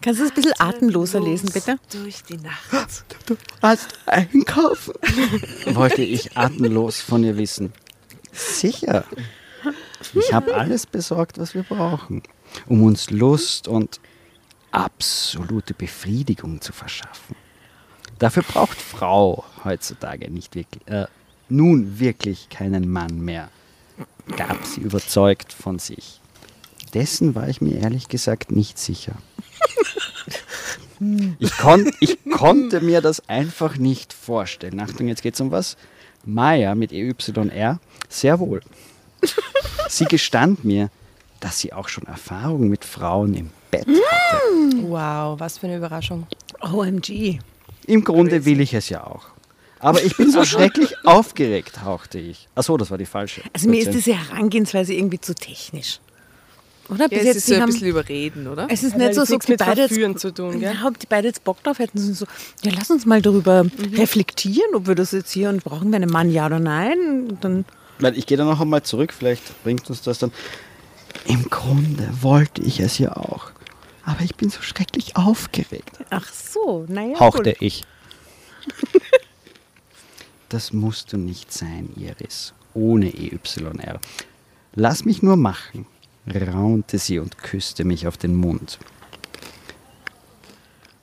[0.00, 1.78] Kannst du das ein bisschen atemloser lesen, bitte?
[1.92, 3.04] Durch die Nacht.
[3.26, 4.94] Du warst einkaufen,
[5.74, 7.72] wollte ich atemlos von ihr wissen.
[8.32, 9.04] Sicher.
[10.14, 12.22] Ich habe alles besorgt, was wir brauchen,
[12.66, 14.00] um uns Lust und
[14.70, 17.36] absolute Befriedigung zu verschaffen.
[18.18, 21.06] Dafür braucht Frau heutzutage nicht wirklich, äh,
[21.48, 23.50] nun wirklich keinen Mann mehr,
[24.36, 26.20] gab sie überzeugt von sich.
[26.94, 29.14] Dessen war ich mir ehrlich gesagt nicht sicher.
[31.40, 34.78] Ich, kon ich konnte mir das einfach nicht vorstellen.
[34.78, 35.76] Achtung, jetzt geht's um was.
[36.24, 38.60] Maya mit EYR, sehr wohl.
[39.88, 40.90] Sie gestand mir,
[41.40, 44.82] dass sie auch schon Erfahrung mit Frauen im Bett hatte.
[44.82, 46.26] Wow, was für eine Überraschung.
[46.60, 47.38] OMG.
[47.86, 49.26] Im Grunde will ich es ja auch.
[49.80, 52.48] Aber ich bin so schrecklich aufgeregt, hauchte ich.
[52.54, 53.42] Achso, das war die falsche.
[53.52, 55.98] Also mir ist diese Herangehensweise irgendwie zu technisch.
[56.88, 57.10] Oder?
[57.10, 58.66] Ja, es ist so ein bisschen überreden, oder?
[58.68, 60.74] es ist Hat nicht so, jetzt so nichts die mit beide jetzt, zu tun, gell?
[60.74, 62.26] Ja, ob die beide jetzt Bock drauf hätten, sind so,
[62.62, 66.10] ja, lass uns mal darüber reflektieren, ob wir das jetzt hier und brauchen wir einen
[66.10, 67.28] Mann, ja oder nein.
[67.30, 67.64] Und Dann
[67.98, 70.32] Weil ich gehe da noch einmal zurück, vielleicht bringt uns das dann.
[71.26, 73.50] Im Grunde wollte ich es ja auch.
[74.04, 75.98] Aber ich bin so schrecklich aufgeregt.
[76.10, 77.18] Ach so, naja.
[77.20, 77.84] hauchte ich.
[80.52, 82.52] Das musst du nicht sein, Iris.
[82.74, 83.98] Ohne EYR.
[84.74, 85.86] Lass mich nur machen,
[86.26, 88.78] raunte sie und küsste mich auf den Mund.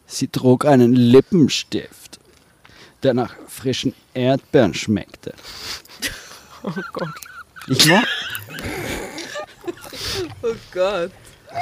[0.05, 2.19] Sie trug einen Lippenstift,
[3.01, 5.33] der nach frischen Erdbeeren schmeckte.
[6.63, 7.09] Oh Gott.
[7.67, 7.99] Ich mo
[10.43, 11.11] Oh Gott.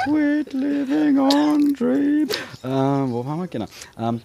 [0.04, 2.28] Sweet living on dream.
[2.62, 3.48] Äh, wo waren wir?
[3.48, 3.66] Genau.
[3.98, 4.20] Ähm,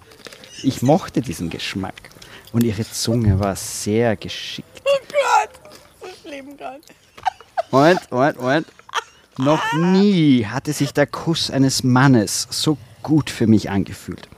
[0.62, 2.10] ich mochte diesen Geschmack
[2.52, 4.82] und ihre Zunge war sehr geschickt.
[4.86, 5.50] Oh Gott,
[6.02, 6.82] das Leben gerade.
[7.72, 8.68] Moment, Moment, Moment.
[9.38, 14.30] Noch nie hatte sich der Kuss eines Mannes so gut für mich angefühlt.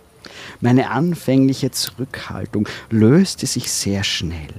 [0.61, 4.53] Meine anfängliche Zurückhaltung löste sich sehr schnell.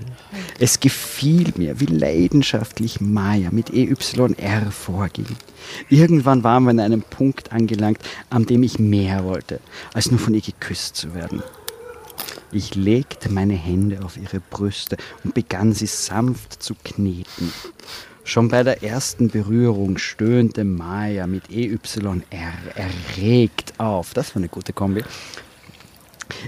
[0.58, 5.26] Es gefiel mir, wie leidenschaftlich Maya mit EYR vorging.
[5.88, 7.98] Irgendwann waren wir an einem Punkt angelangt,
[8.30, 9.60] an dem ich mehr wollte,
[9.94, 11.42] als nur von ihr geküsst zu werden.
[12.52, 17.52] Ich legte meine Hände auf ihre Brüste und begann sie sanft zu kneten.
[18.24, 22.22] Schon bei der ersten Berührung stöhnte Maya mit EYR
[22.74, 24.14] erregt auf.
[24.14, 25.04] Das war eine gute Kombi.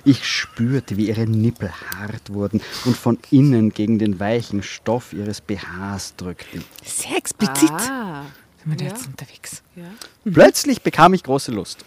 [0.04, 5.40] Ich spürte, wie ihre Nippel hart wurden und von innen gegen den weichen Stoff ihres
[5.40, 6.64] BHs drückten.
[6.84, 7.70] Sehr explizit.
[7.70, 8.24] Ah.
[8.62, 8.90] Sind wir da Ja.
[8.90, 9.62] jetzt unterwegs?
[9.76, 9.84] Ja.
[10.30, 11.84] Plötzlich bekam ich große Lust.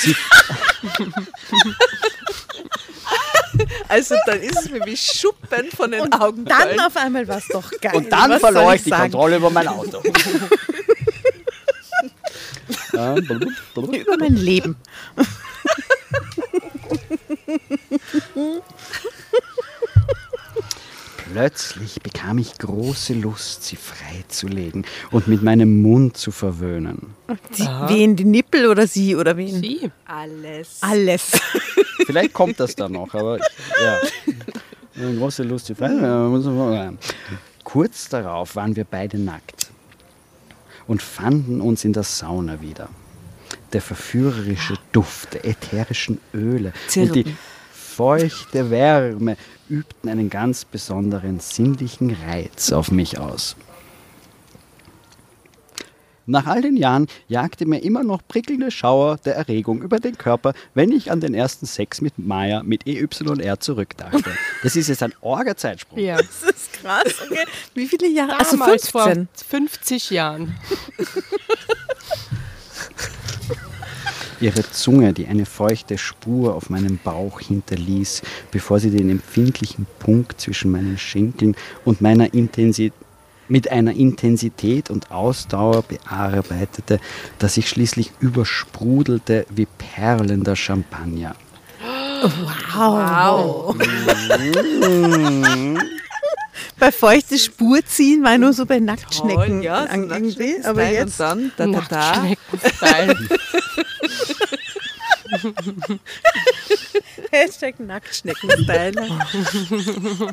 [0.00, 0.14] Sie,
[3.88, 6.44] Also dann ist es mir wie Schuppen von den Augen.
[6.44, 7.94] Dann auf einmal war es doch geil.
[7.96, 9.10] und dann Was verlor ich die sagen?
[9.12, 10.02] Kontrolle über mein Auto.
[12.92, 14.76] Über mein Leben.
[21.32, 27.14] Plötzlich bekam ich große Lust, sie freizulegen und mit meinem Mund zu verwöhnen.
[27.50, 29.60] Sie, wen, die Nippel oder sie oder wen?
[29.60, 29.90] Sie.
[30.06, 30.78] Alles.
[30.80, 31.32] Alles.
[32.06, 34.00] Vielleicht kommt das dann noch, aber ja.
[34.94, 36.98] Große Lust, sie freizulegen.
[37.64, 39.70] Kurz darauf waren wir beide nackt
[40.86, 42.88] und fanden uns in der Sauna wieder.
[43.72, 47.38] Der verführerische Duft der ätherischen Öle und die Zirpen.
[47.72, 49.36] feuchte Wärme
[49.68, 53.56] übten einen ganz besonderen sinnlichen Reiz auf mich aus.
[56.28, 60.54] Nach all den Jahren jagte mir immer noch prickelnde Schauer der Erregung über den Körper,
[60.74, 64.32] wenn ich an den ersten Sex mit Maya mit EYR zurückdachte.
[64.64, 66.00] Das ist jetzt ein Orga-Zeitsprung.
[66.00, 66.16] Ja.
[66.16, 67.14] Das ist krass.
[67.24, 67.44] Okay.
[67.74, 68.38] Wie viele Jahre?
[68.38, 69.28] Also Damals vor 15.
[69.48, 70.56] 50 Jahren.
[74.40, 80.40] Ihre Zunge, die eine feuchte Spur auf meinem Bauch hinterließ, bevor sie den empfindlichen Punkt
[80.40, 82.92] zwischen meinen Schenkeln und meiner Intensität
[83.48, 86.98] mit einer Intensität und Ausdauer bearbeitete,
[87.38, 91.36] dass ich schließlich übersprudelte wie perlender Champagner.
[92.74, 93.76] Wow.
[96.78, 99.60] Bei feuchte Spur ziehen war nur so bei Nacktschnecken.
[99.60, 100.58] Toll, ja, so irgendwie.
[100.58, 102.32] Nacktschnecken Aber jetzt und dann da, da, da.
[107.30, 109.08] Hashtag Nacktschnecken-Style.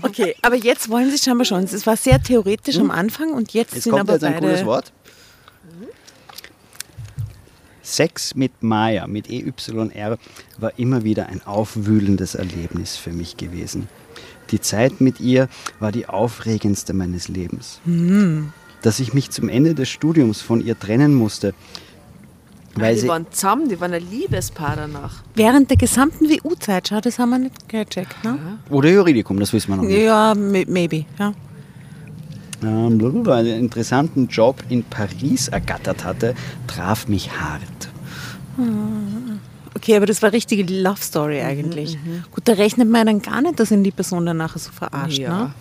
[0.01, 1.63] Okay, aber jetzt wollen Sie scheinbar schon.
[1.63, 4.45] Es war sehr theoretisch am Anfang und jetzt, Jetzt sind kommt aber jetzt ein beide.
[4.47, 4.91] cooles Wort.
[7.81, 10.17] Sex mit Maya, mit EYR,
[10.57, 13.89] war immer wieder ein aufwühlendes Erlebnis für mich gewesen.
[14.53, 15.49] Die Zeit mit ihr
[15.81, 17.79] war die aufregendste meines Lebens.
[18.83, 21.53] Dass ich mich zum Ende des Studiums von ihr trennen musste,
[22.75, 25.23] weil die sie waren zusammen, die waren ein Liebespaar danach.
[25.35, 28.37] Während der gesamten WU-Zeit, schau, das haben wir nicht gecheckt, ne?
[28.69, 30.01] oder Juridikum, das wissen wir noch nicht.
[30.03, 31.33] Ja, may- maybe, ja.
[32.63, 36.33] ähm, einen interessanten Job in Paris ergattert hatte,
[36.67, 37.61] traf mich hart.
[39.75, 41.97] Okay, aber das war richtige Love Story eigentlich.
[42.31, 45.17] Gut, da rechnet man dann gar nicht, dass ihn die Person dann nachher so verarscht,
[45.17, 45.45] Ja.
[45.45, 45.53] ne?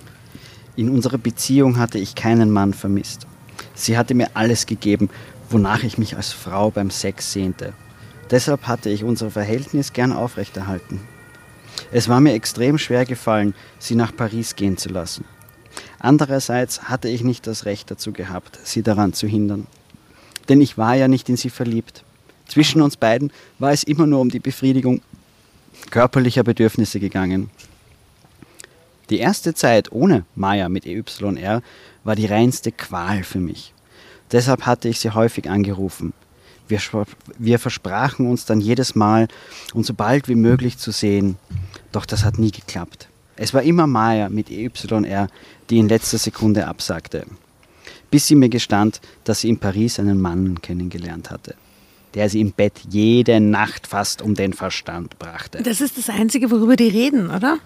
[0.76, 3.26] In unserer Beziehung hatte ich keinen Mann vermisst.
[3.74, 5.10] Sie hatte mir alles gegeben,
[5.50, 7.74] wonach ich mich als Frau beim Sex sehnte.
[8.30, 11.00] Deshalb hatte ich unser Verhältnis gern aufrechterhalten.
[11.90, 15.24] Es war mir extrem schwer gefallen, sie nach Paris gehen zu lassen.
[15.98, 19.66] Andererseits hatte ich nicht das Recht dazu gehabt, sie daran zu hindern.
[20.48, 22.02] Denn ich war ja nicht in sie verliebt.
[22.52, 25.00] Zwischen uns beiden war es immer nur um die Befriedigung
[25.88, 27.48] körperlicher Bedürfnisse gegangen.
[29.08, 31.62] Die erste Zeit ohne Maya mit EYR
[32.04, 33.72] war die reinste Qual für mich.
[34.32, 36.12] Deshalb hatte ich sie häufig angerufen.
[36.68, 36.78] Wir,
[37.38, 39.28] wir versprachen uns dann jedes Mal,
[39.72, 41.38] uns so bald wie möglich zu sehen.
[41.90, 43.08] Doch das hat nie geklappt.
[43.36, 45.28] Es war immer Maya mit EYR,
[45.70, 47.24] die in letzter Sekunde absagte.
[48.10, 51.54] Bis sie mir gestand, dass sie in Paris einen Mann kennengelernt hatte,
[52.14, 55.62] der sie im Bett jede Nacht fast um den Verstand brachte.
[55.62, 57.58] Das ist das Einzige, worüber die reden, oder?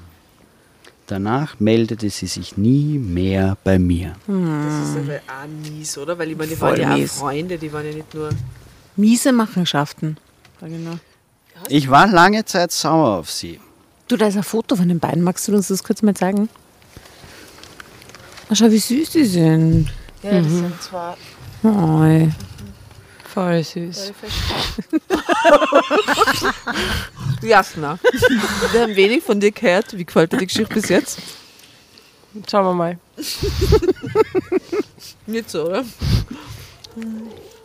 [1.06, 4.16] Danach meldete sie sich nie mehr bei mir.
[4.26, 6.18] Das ist aber auch mies, oder?
[6.18, 7.12] Weil ich meine, die Voll waren ja mies.
[7.12, 8.30] auch Freunde, die waren ja nicht nur.
[8.96, 10.16] Miese Machenschaften.
[10.60, 10.98] Ja, genau.
[11.68, 13.60] Ich war lange Zeit sauer auf sie.
[14.08, 15.22] Du, da ist ein Foto von den beiden.
[15.22, 16.48] Magst du uns das kurz mal zeigen?
[18.48, 19.88] Ach, schau, wie süß die sind.
[20.22, 21.16] Ja, das sind zwar
[21.62, 22.28] Oh,
[23.36, 24.12] voll süß.
[27.42, 27.98] Jasna.
[28.72, 29.96] Wir haben wenig von dir gehört.
[29.96, 31.18] Wie gefällt dir die Geschichte bis jetzt?
[32.50, 32.98] Schauen wir mal.
[35.26, 35.84] Nicht so, oder?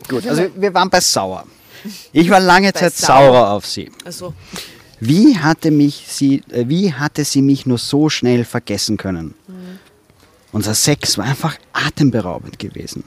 [0.08, 1.46] Gut, also wir waren bei sauer.
[2.12, 3.32] Ich war lange Zeit sauer.
[3.32, 3.90] sauer auf sie.
[4.04, 4.34] Also,
[5.00, 9.34] Wie hatte, mich sie, äh, wie hatte sie mich nur so schnell vergessen können?
[10.52, 13.04] Unser Sex war einfach atemberaubend gewesen.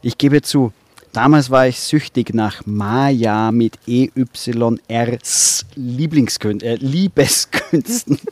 [0.00, 0.72] Ich gebe zu,
[1.18, 8.20] damals war ich süchtig nach Maya mit EYRs Lieblingskün äh, Liebeskünsten.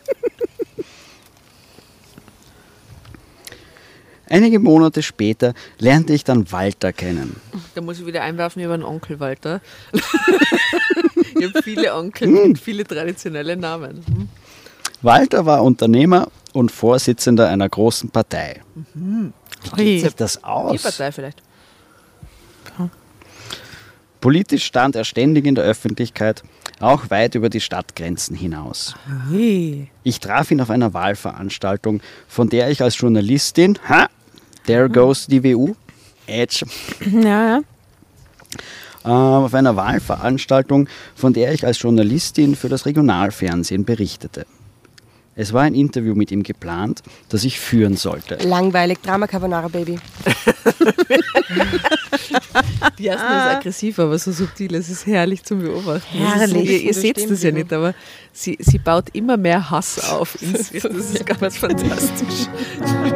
[4.29, 7.35] Einige Monate später lernte ich dann Walter kennen.
[7.75, 9.61] da muss ich wieder einwerfen über einen Onkel Walter.
[9.93, 14.05] ich habe viele Onkel mit viele traditionelle Namen.
[14.07, 14.29] Hm?
[15.03, 18.63] Walter war Unternehmer und Vorsitzender einer großen Partei.
[18.95, 19.33] Wie
[19.77, 19.99] Ui.
[19.99, 20.83] sieht das Die aus?
[20.85, 21.43] Partei vielleicht.
[24.21, 26.43] Politisch stand er ständig in der Öffentlichkeit,
[26.81, 28.95] auch weit über die Stadtgrenzen hinaus.
[30.03, 34.09] Ich traf ihn auf einer Wahlveranstaltung, von der ich als Journalistin, ha,
[34.67, 35.75] there goes die WU,
[36.27, 36.67] Edge,
[37.13, 37.61] Ja, ja.
[39.05, 39.09] äh,
[39.45, 44.47] auf einer Wahlveranstaltung, von der ich als Journalistin für das Regionalfernsehen berichtete.
[45.39, 48.37] Es war ein Interview mit ihm geplant, das ich führen sollte.
[48.37, 49.99] Langweilig, Drama Carbonara Baby.
[52.99, 54.75] Die erste ist aggressiv, aber so subtil.
[54.75, 56.17] Es ist herrlich zum Beobachten.
[56.17, 56.71] Herrlich.
[56.71, 57.63] Ihr ihr seht es ja Lilo.
[57.63, 57.95] nicht, aber
[58.33, 60.39] sie, sie baut immer mehr Hass auf.
[60.57, 62.49] Das ist, das ist ganz fantastisch.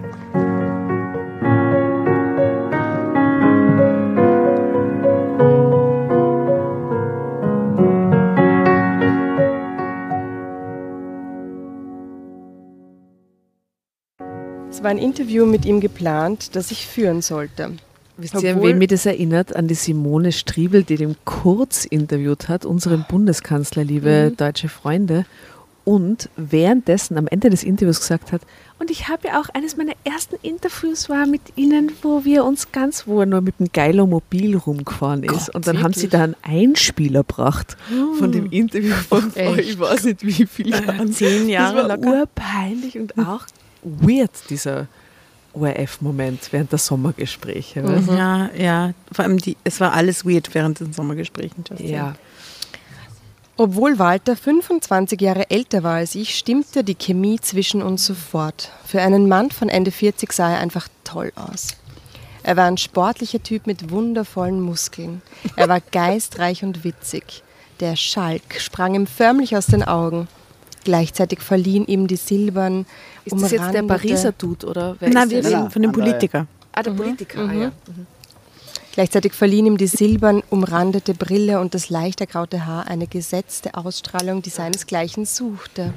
[14.81, 17.73] Es war ein Interview mit ihm geplant, das ich führen sollte.
[18.17, 19.55] Wisst ihr, Obwohl- wen mir das erinnert?
[19.55, 25.27] An die Simone Striebel, die den Kurz interviewt hat, unseren Bundeskanzler, liebe deutsche Freunde.
[25.83, 28.41] Und währenddessen am Ende des Interviews gesagt hat,
[28.79, 32.71] und ich habe ja auch eines meiner ersten Interviews war mit Ihnen, wo wir uns
[32.71, 35.53] ganz, wo er nur mit dem Geilomobil rumgefahren ist.
[35.53, 37.77] und dann haben sie da einen Einspieler gebracht
[38.17, 41.13] von dem Interview von vor, ich weiß nicht wie viele Jahren.
[41.13, 43.45] Zehn Jahre das war urpeinlich und auch
[43.83, 44.87] weird, dieser
[45.53, 47.81] ORF-Moment während der Sommergespräche.
[47.81, 48.13] du?
[48.13, 48.93] Ja, ja.
[49.11, 51.63] Vor allem, die, es war alles weird während den Sommergesprächen.
[51.67, 51.89] Justin.
[51.89, 52.15] Ja.
[53.57, 58.71] Obwohl Walter 25 Jahre älter war als ich, stimmte die Chemie zwischen uns sofort.
[58.85, 61.75] Für einen Mann von Ende 40 sah er einfach toll aus.
[62.43, 65.21] Er war ein sportlicher Typ mit wundervollen Muskeln.
[65.57, 67.43] Er war geistreich und witzig.
[67.79, 70.27] Der Schalk sprang ihm förmlich aus den Augen.
[70.83, 72.87] Gleichzeitig verliehen ihm die silbern,
[73.25, 76.47] Ist das jetzt der Pariser Dude oder wer Nein, ist wir reden von dem Politiker.
[76.71, 77.47] Ah, der Politiker.
[77.47, 77.71] Ah, ja.
[78.93, 84.41] Gleichzeitig verliehen ihm die silbern umrandete Brille und das leicht ergraute Haar eine gesetzte Ausstrahlung,
[84.41, 85.93] die seinesgleichen suchte.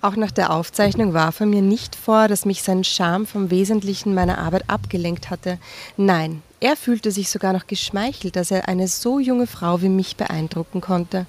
[0.00, 4.14] Auch nach der Aufzeichnung warf er mir nicht vor, dass mich sein Charme vom Wesentlichen
[4.14, 5.58] meiner Arbeit abgelenkt hatte.
[5.96, 10.16] Nein, er fühlte sich sogar noch geschmeichelt, dass er eine so junge Frau wie mich
[10.16, 11.26] beeindrucken konnte.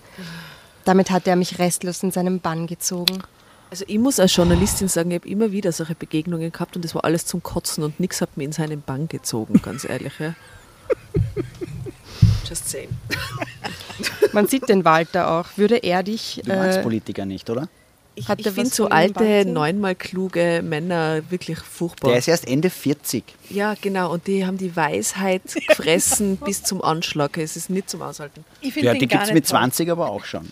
[0.86, 3.22] Damit hatte er mich restlos in seinem Bann gezogen.
[3.70, 6.96] Also ich muss als Journalistin sagen, ich habe immer wieder solche Begegnungen gehabt und das
[6.96, 10.14] war alles zum Kotzen und nichts hat mir in seinen Bann gezogen, ganz ehrlich.
[10.20, 10.36] Ja.
[12.48, 12.90] Just saying.
[14.32, 15.46] Man sieht den Walter auch.
[15.58, 16.42] Würde er dich.
[16.46, 17.68] Du magst äh, Politiker nicht, oder?
[18.16, 19.54] Ich, Hat ich finde so alte, Wahnsinn?
[19.54, 22.10] neunmal kluge Männer wirklich furchtbar.
[22.10, 23.24] Der ist erst Ende 40.
[23.50, 24.12] ja, genau.
[24.12, 27.38] Und die haben die Weisheit gefressen bis zum Anschlag.
[27.38, 28.44] Es ist nicht zum Aushalten.
[28.62, 30.52] Ich Ja, die gibt es mit 20 aber auch schon.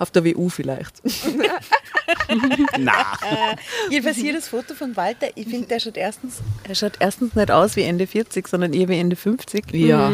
[0.00, 1.02] Auf der WU vielleicht.
[2.78, 2.92] Na,
[3.90, 5.28] Jedenfalls hier das Foto von Walter.
[5.34, 8.88] Ich finde, der schaut erstens, er schaut erstens nicht aus wie Ende 40, sondern eher
[8.88, 9.72] wie Ende 50.
[9.74, 10.10] Ja.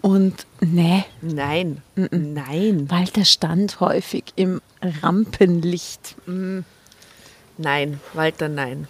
[0.00, 1.82] Und nee, Nein.
[1.96, 2.90] Nein.
[2.90, 4.62] Walter stand häufig im
[5.02, 6.16] Rampenlicht.
[7.58, 8.00] Nein.
[8.14, 8.88] Walter, nein.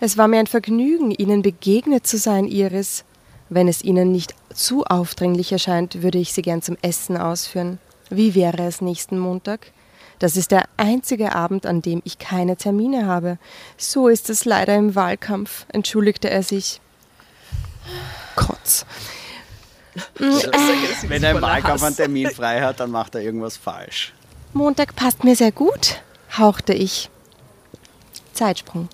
[0.00, 3.04] Es war mir ein Vergnügen, Ihnen begegnet zu sein, Iris.
[3.50, 7.78] Wenn es Ihnen nicht zu aufdringlich erscheint, würde ich Sie gern zum Essen ausführen.
[8.10, 9.72] Wie wäre es nächsten Montag?
[10.18, 13.38] Das ist der einzige Abend, an dem ich keine Termine habe.
[13.78, 16.80] So ist es leider im Wahlkampf, entschuldigte er sich.
[18.36, 18.84] Kotz.
[20.18, 24.12] wenn er im Wahlkampf einen Termin frei hat, dann macht er irgendwas falsch.
[24.52, 26.02] Montag passt mir sehr gut,
[26.36, 27.08] hauchte ich.
[28.34, 28.88] Zeitsprung.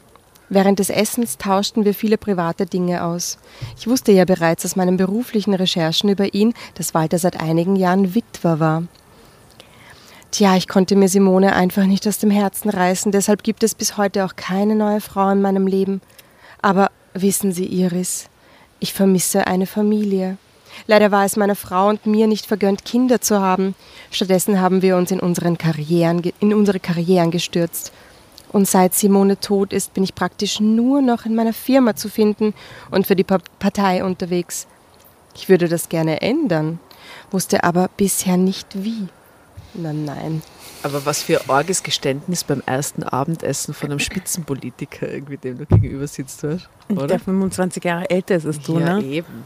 [0.48, 3.38] Während des Essens tauschten wir viele private Dinge aus.
[3.76, 8.14] Ich wusste ja bereits aus meinen beruflichen Recherchen über ihn, dass Walter seit einigen Jahren
[8.14, 8.84] Witwer war.
[10.30, 13.96] Tja, ich konnte mir Simone einfach nicht aus dem Herzen reißen, deshalb gibt es bis
[13.96, 16.00] heute auch keine neue Frau in meinem Leben.
[16.60, 18.28] Aber wissen Sie, Iris,
[18.80, 20.36] ich vermisse eine Familie.
[20.86, 23.74] Leider war es meiner Frau und mir nicht vergönnt, Kinder zu haben.
[24.10, 27.92] Stattdessen haben wir uns in, unseren Karrieren, in unsere Karrieren gestürzt.
[28.52, 32.54] Und seit Simone tot ist, bin ich praktisch nur noch in meiner Firma zu finden
[32.90, 34.66] und für die pa Partei unterwegs.
[35.34, 36.78] Ich würde das gerne ändern,
[37.30, 39.08] wusste aber bisher nicht wie.
[39.76, 40.42] Na nein.
[40.82, 45.66] Aber was für ein arges Geständnis beim ersten Abendessen von einem Spitzenpolitiker, irgendwie dem du
[45.66, 47.06] gegenüber sitzt, hast, oder?
[47.06, 49.04] Der 25 Jahre älter ist als du, ja, ne?
[49.04, 49.44] eben.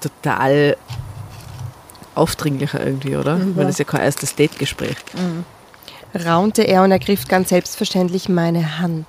[0.00, 0.76] Total
[2.14, 3.38] aufdringlicher irgendwie, oder?
[3.56, 4.96] Weil das ist ja kein erstes Date-Gespräch.
[6.14, 9.06] raunte er und ergriff ganz selbstverständlich meine Hand.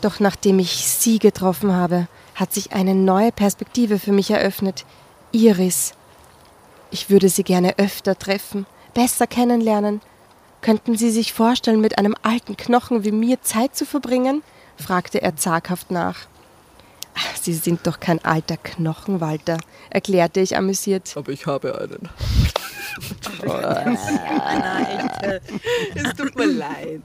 [0.00, 4.84] Doch nachdem ich sie getroffen habe, hat sich eine neue Perspektive für mich eröffnet.
[5.32, 5.94] Iris.
[6.94, 10.00] Ich würde sie gerne öfter treffen, besser kennenlernen.
[10.60, 14.44] Könnten Sie sich vorstellen, mit einem alten Knochen wie mir Zeit zu verbringen?
[14.76, 16.20] fragte er zaghaft nach.
[17.16, 19.58] Ach, Sie sind doch kein alter Knochen, Walter,
[19.90, 21.16] erklärte ich amüsiert.
[21.16, 22.08] Aber ich habe einen.
[25.94, 27.02] es tut mir leid.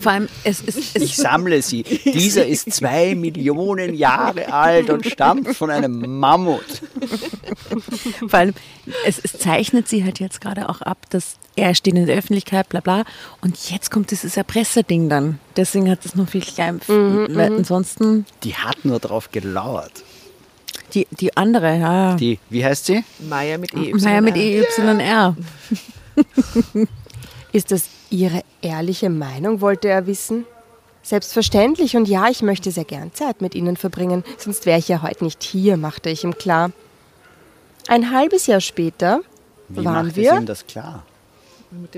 [0.00, 1.82] Vor allem, es, es, es, Ich sammle sie.
[1.82, 6.82] Dieser ist zwei Millionen Jahre alt und stammt von einem Mammut.
[8.28, 8.54] Vor allem,
[9.06, 12.68] es, es zeichnet sie halt jetzt gerade auch ab, dass er steht in der Öffentlichkeit,
[12.68, 13.04] bla bla.
[13.40, 15.38] Und jetzt kommt dieses Erpresserding dann.
[15.56, 16.80] Deswegen hat es noch viel klein.
[16.86, 20.04] weil ansonsten, Die hat nur drauf gelauert.
[20.94, 22.14] die, die andere, ja.
[22.16, 23.04] Die, wie heißt sie?
[23.18, 23.92] Meier mit E.
[23.94, 25.36] Naja, mit EYR.
[27.52, 30.44] Ist das Ihre ehrliche Meinung, wollte er wissen?
[31.02, 35.00] Selbstverständlich und ja, ich möchte sehr gern Zeit mit Ihnen verbringen, sonst wäre ich ja
[35.02, 36.70] heute nicht hier, machte ich ihm klar.
[37.88, 39.20] Ein halbes Jahr später
[39.68, 40.44] Wie waren wir?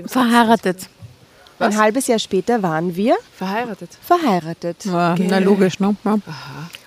[0.07, 0.87] Verheiratet.
[1.59, 3.89] ein halbes Jahr später waren wir Verheiratet.
[4.01, 4.85] verheiratet.
[4.85, 5.95] Ja, na logisch, ne?
[6.03, 6.17] Ja.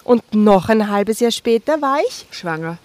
[0.04, 2.78] Und noch ein halbes Jahr später war ich Schwanger.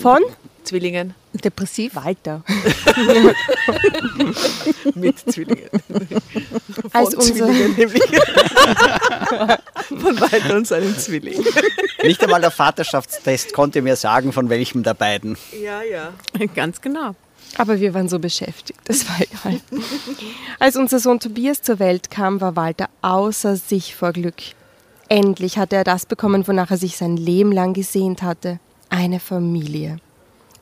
[0.00, 0.22] von
[0.66, 1.14] Zwillingen.
[1.32, 1.94] Depressiv.
[1.94, 2.42] Walter.
[4.94, 5.70] Mit Zwillingen.
[6.92, 8.02] Als unser, nämlich.
[9.88, 11.42] Von Walter und seinem Zwilling.
[12.02, 15.36] Nicht einmal der Vaterschaftstest konnte mir sagen, von welchem der beiden.
[15.62, 16.12] Ja, ja.
[16.54, 17.14] Ganz genau.
[17.56, 19.60] aber wir waren so beschäftigt, das war egal.
[20.58, 24.36] Als unser Sohn Tobias zur Welt kam, war Walter außer sich vor Glück.
[25.08, 28.58] Endlich hatte er das bekommen, wonach er sich sein Leben lang gesehnt hatte.
[28.88, 29.98] Eine Familie.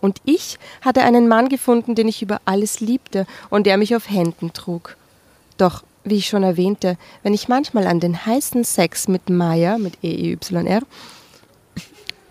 [0.04, 4.10] Und ich hatte einen Mann gefunden, den ich über alles liebte und der mich auf
[4.10, 4.98] Händen trug.
[5.56, 9.94] Doch, wie ich schon erwähnte, wenn ich manchmal an den heißen Sex mit Maya, mit
[10.04, 10.82] EEYR,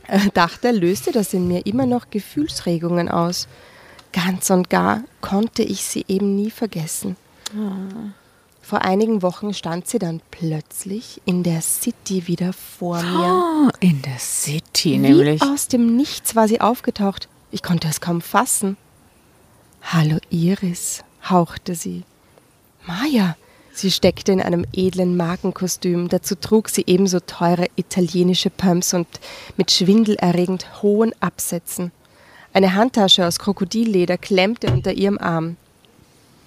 [0.07, 3.47] äh, dachte, löste das in mir immer noch Gefühlsregungen aus.
[4.11, 7.15] Ganz und gar konnte ich sie eben nie vergessen.
[8.61, 13.43] Vor einigen Wochen stand sie dann plötzlich in der City wieder vor mir.
[13.43, 15.41] Oh, in der City Wie nämlich.
[15.41, 17.29] aus dem Nichts war sie aufgetaucht.
[17.53, 18.77] Ich konnte es kaum fassen.
[19.83, 22.01] Hallo Iris, hauchte sie.
[22.87, 23.37] Maja,
[23.71, 26.09] sie steckte in einem edlen Markenkostüm.
[26.09, 29.07] Dazu trug sie ebenso teure italienische Pumps und
[29.55, 31.91] mit schwindelerregend hohen Absätzen.
[32.53, 35.57] Eine Handtasche aus Krokodilleder klemmte unter ihrem Arm.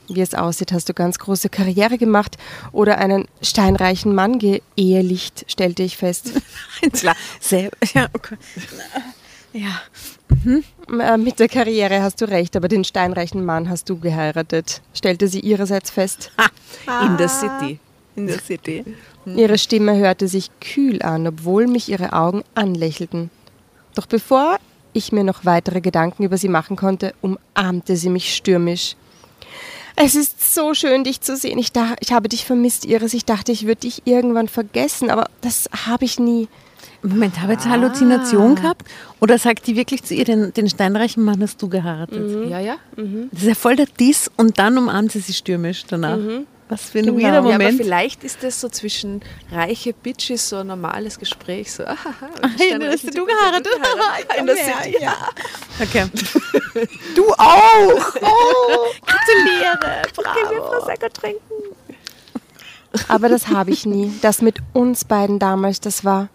[0.08, 2.36] Wie es aussieht, hast du ganz große Karriere gemacht
[2.72, 6.32] oder einen steinreichen Mann geehelicht, stellte ich fest.
[6.92, 7.14] Klar.
[7.94, 8.38] Ja, okay.
[9.52, 9.80] ja.
[10.46, 15.28] Äh, Mit der Karriere hast du recht, aber den steinreichen Mann hast du geheiratet, stellte
[15.28, 16.30] sie ihrerseits fest.
[17.04, 17.78] In der City.
[18.14, 18.84] in der City.
[19.26, 23.30] Ihre Stimme hörte sich kühl an, obwohl mich ihre Augen anlächelten.
[23.94, 24.58] Doch bevor
[24.92, 28.94] ich mir noch weitere Gedanken über sie machen konnte, umarmte sie mich stürmisch.
[29.96, 31.58] Es ist so schön, dich zu sehen.
[31.58, 33.14] Ich, da, ich habe dich vermisst, Iris.
[33.14, 36.48] Ich dachte, ich würde dich irgendwann vergessen, aber das habe ich nie.
[37.02, 38.82] Moment, habe ich jetzt eine Halluzination gehabt?
[39.20, 42.48] Oder sagt die wirklich zu ihr, den, den steinreichen Mann hast du geheiratet?
[42.50, 42.76] Ja, ja.
[43.32, 46.18] Das ist ja voll der Diss und dann umarmt sie sie stürmisch danach.
[46.68, 47.18] Was für ein Genau.
[47.18, 47.76] weirder Ja, Ja, aber Moment.
[47.80, 49.20] vielleicht ist das so zwischen
[49.52, 51.72] reiche Bitches so ein normales Gespräch.
[51.72, 52.28] So, ahaha,
[52.58, 53.68] Hey, hast du geheiratet?
[54.38, 54.96] In der City.
[55.00, 55.14] ja.
[55.80, 56.06] Okay.
[57.14, 58.14] du auch!
[58.20, 60.02] Oh, gratuliere!
[60.16, 60.86] Bravo!
[63.08, 64.12] Aber das habe ich nie.
[64.22, 66.28] Das mit uns beiden damals, das war.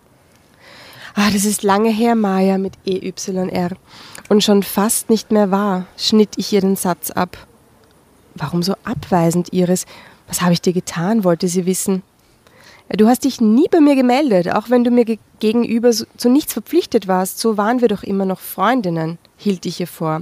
[1.13, 3.71] Ah, das ist lange her, Maya mit EYR.
[4.29, 7.37] Und schon fast nicht mehr wahr, schnitt ich ihr den Satz ab.
[8.35, 9.85] Warum so abweisend, Iris?
[10.27, 12.03] Was habe ich dir getan, wollte sie wissen.
[12.89, 16.53] Du hast dich nie bei mir gemeldet, auch wenn du mir ge gegenüber zu nichts
[16.53, 17.39] verpflichtet warst.
[17.39, 20.21] So waren wir doch immer noch Freundinnen, hielt ich ihr vor.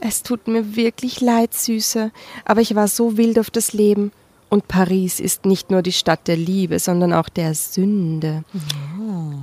[0.00, 2.10] Es tut mir wirklich leid, Süße,
[2.46, 4.12] aber ich war so wild auf das Leben.
[4.50, 8.44] Und Paris ist nicht nur die Stadt der Liebe, sondern auch der Sünde.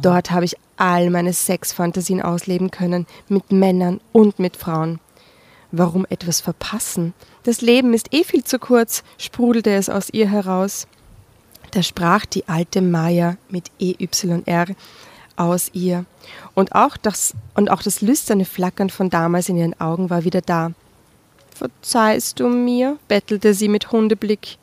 [0.01, 4.99] Dort habe ich all meine Sexfantasien ausleben können, mit Männern und mit Frauen.
[5.71, 7.13] Warum etwas verpassen?
[7.43, 10.87] Das Leben ist eh viel zu kurz, sprudelte es aus ihr heraus.
[11.71, 14.67] Da sprach die alte Maya mit EYR
[15.37, 16.05] aus ihr.
[16.53, 20.41] Und auch, das, und auch das lüsterne Flackern von damals in ihren Augen war wieder
[20.41, 20.71] da.
[21.53, 22.97] Verzeihst du mir?
[23.07, 24.57] bettelte sie mit Hundeblick.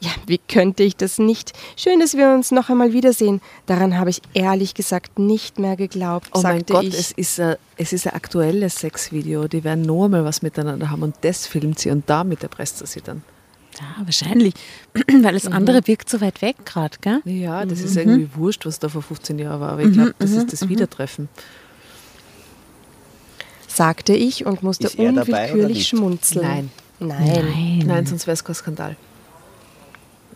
[0.00, 1.52] Ja, wie könnte ich das nicht?
[1.76, 3.40] Schön, dass wir uns noch einmal wiedersehen.
[3.66, 6.28] Daran habe ich ehrlich gesagt nicht mehr geglaubt.
[6.34, 6.98] Oh mein Gott, ich.
[6.98, 9.48] es ist, ein, es ist ein aktuelles Sexvideo.
[9.48, 12.86] Die werden nur mal was miteinander haben und das filmt sie und damit erpresst er
[12.86, 13.22] sie dann.
[13.80, 14.54] Ja, wahrscheinlich.
[15.22, 17.20] Weil das andere wirkt so weit weg gerade, gell?
[17.24, 20.30] Ja, das ist irgendwie wurscht, was da vor 15 Jahren war, aber ich glaube, das
[20.30, 21.28] ist das Wiedertreffen.
[23.66, 26.46] sagte ich und musste unwillkürlich schmunzeln.
[26.46, 26.70] Nein.
[27.00, 27.84] Nein.
[27.86, 28.96] Nein, sonst wäre es kein Skandal.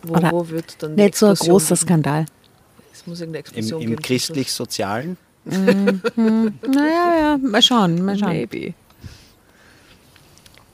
[0.03, 1.87] Wo, Oder wo wird dann Nicht so ein Explosion großer geben?
[1.87, 2.25] Skandal.
[2.93, 4.01] Es muss irgendeine Im, Explosion im geben.
[4.01, 5.17] christlich-sozialen?
[5.45, 8.29] Naja, ja, mal schauen, mal schauen.
[8.29, 8.73] Maybe.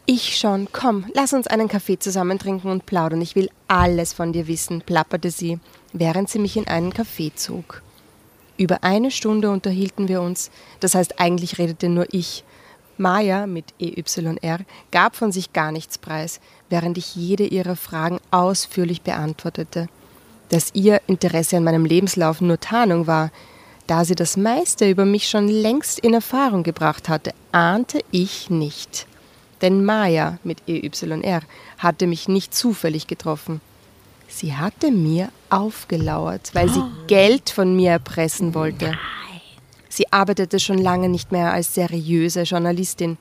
[0.05, 0.67] Ich schon.
[0.71, 3.21] Komm, lass uns einen Kaffee zusammen trinken und plaudern.
[3.21, 5.59] Ich will alles von dir wissen, plapperte sie,
[5.93, 7.83] während sie mich in einen Café zog.
[8.57, 10.49] Über eine Stunde unterhielten wir uns.
[10.79, 12.43] Das heißt, eigentlich redete nur ich.
[12.97, 14.59] Maya mit EYR
[14.91, 19.87] gab von sich gar nichts preis, während ich jede ihrer Fragen ausführlich beantwortete.
[20.49, 23.31] Dass ihr Interesse an meinem Lebenslauf nur Tarnung war,
[23.87, 29.07] da sie das meiste über mich schon längst in Erfahrung gebracht hatte, ahnte ich nicht.
[29.61, 31.41] Denn Maya mit EYR
[31.77, 33.61] hatte mich nicht zufällig getroffen.
[34.27, 38.97] Sie hatte mir aufgelauert, weil sie Geld von mir erpressen wollte.
[39.89, 43.17] Sie arbeitete schon lange nicht mehr als seriöse Journalistin.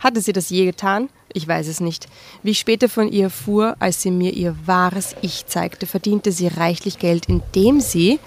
[0.00, 1.08] Hatte sie das je getan?
[1.32, 2.08] Ich weiß es nicht.
[2.42, 6.48] Wie ich später von ihr erfuhr, als sie mir ihr wahres Ich zeigte, verdiente sie
[6.48, 8.18] reichlich Geld, indem sie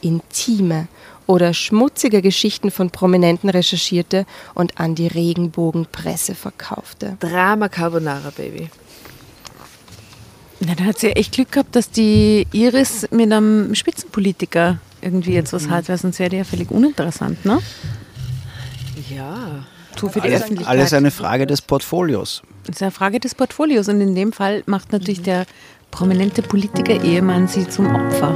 [0.00, 0.88] intime
[1.26, 7.16] oder schmutzige Geschichten von Prominenten recherchierte und an die Regenbogenpresse verkaufte.
[7.20, 8.68] Drama Carbonara, Baby.
[10.58, 15.32] Na, da hat sie ja echt Glück gehabt, dass die Iris mit einem Spitzenpolitiker irgendwie
[15.32, 17.60] jetzt was hat, weil sonst wäre die ja völlig uninteressant, ne?
[19.08, 19.64] Ja.
[20.00, 20.68] So für die Alles, Öffentlichkeit.
[20.78, 22.42] alles eine Frage des Portfolios.
[22.64, 25.44] Das ist eine Frage des Portfolios und in dem Fall macht natürlich der
[25.90, 28.34] prominente Politiker-Ehemann sie zum Opfer.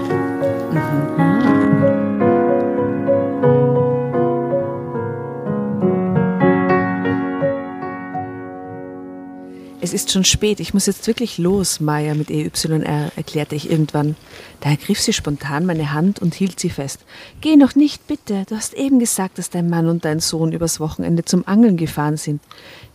[9.85, 14.17] Es ist schon spät, ich muss jetzt wirklich los, Maya mit EYR, erklärte ich irgendwann.
[14.61, 17.01] Da ergriff sie spontan meine Hand und hielt sie fest.
[17.43, 18.47] Geh noch nicht, bitte.
[18.49, 22.17] Du hast eben gesagt, dass dein Mann und dein Sohn übers Wochenende zum Angeln gefahren
[22.17, 22.41] sind.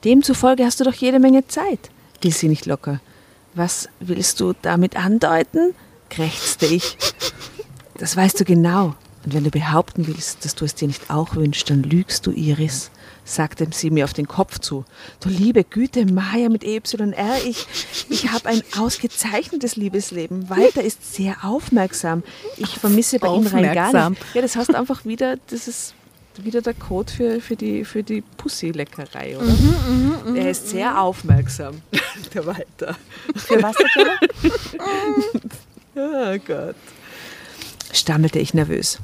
[0.03, 1.91] Demzufolge hast du doch jede Menge Zeit,
[2.23, 2.99] ließ sie nicht locker.
[3.53, 5.75] Was willst du damit andeuten?
[6.09, 6.97] krächzte ich.
[7.99, 8.95] Das weißt du genau.
[9.25, 12.31] Und wenn du behaupten willst, dass du es dir nicht auch wünschst, dann lügst du,
[12.31, 12.89] Iris,
[13.35, 14.85] sagte sie mir auf den Kopf zu.
[15.19, 17.67] Du liebe Güte, Maya mit EYR, ich,
[18.09, 20.49] ich habe ein ausgezeichnetes Liebesleben.
[20.49, 22.23] Walter ist sehr aufmerksam.
[22.57, 24.21] Ich vermisse bei ihm rein gar nicht.
[24.33, 25.93] Ja, das heißt einfach wieder, das ist
[26.37, 29.55] wieder der Code für, für die, für die Pussy-Leckerei, oder?
[30.35, 31.81] er ist sehr aufmerksam,
[32.33, 32.95] der Walter.
[33.35, 34.19] Für was, der
[35.95, 36.75] Oh Gott.
[37.91, 38.99] Stammelte ich nervös.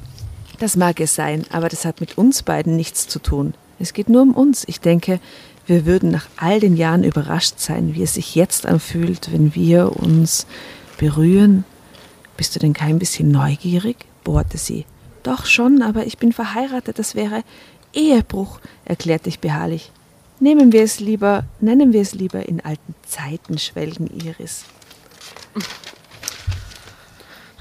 [0.58, 3.54] Das mag es sein, aber das hat mit uns beiden nichts zu tun.
[3.78, 4.64] Es geht nur um uns.
[4.66, 5.20] Ich denke,
[5.66, 9.96] wir würden nach all den Jahren überrascht sein, wie es sich jetzt anfühlt, wenn wir
[9.96, 10.46] uns
[10.98, 11.64] berühren.
[12.36, 13.96] Bist du denn kein bisschen neugierig?
[14.24, 14.84] bohrte sie.
[15.22, 17.42] Doch schon, aber ich bin verheiratet, das wäre
[17.92, 19.90] Ehebruch, erklärte ich beharrlich.
[20.38, 24.64] Nehmen wir es lieber, nennen wir es lieber in alten Zeiten schwelgen, Iris.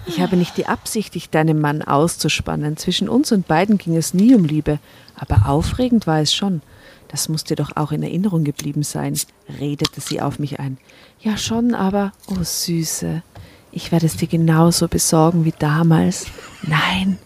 [0.07, 2.77] Ich habe nicht die Absicht, dich deinem Mann auszuspannen.
[2.77, 4.79] Zwischen uns und beiden ging es nie um Liebe,
[5.15, 6.61] aber aufregend war es schon.
[7.07, 9.17] Das muss dir doch auch in Erinnerung geblieben sein,
[9.59, 10.77] redete sie auf mich ein.
[11.19, 13.23] Ja schon, aber, oh Süße,
[13.71, 16.27] ich werde es dir genauso besorgen wie damals.
[16.61, 17.17] Nein,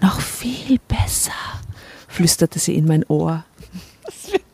[0.00, 1.32] noch viel besser,
[2.08, 3.44] flüsterte sie in mein Ohr.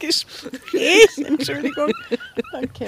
[0.06, 1.92] Gespräch, Entschuldigung.
[2.52, 2.86] Okay.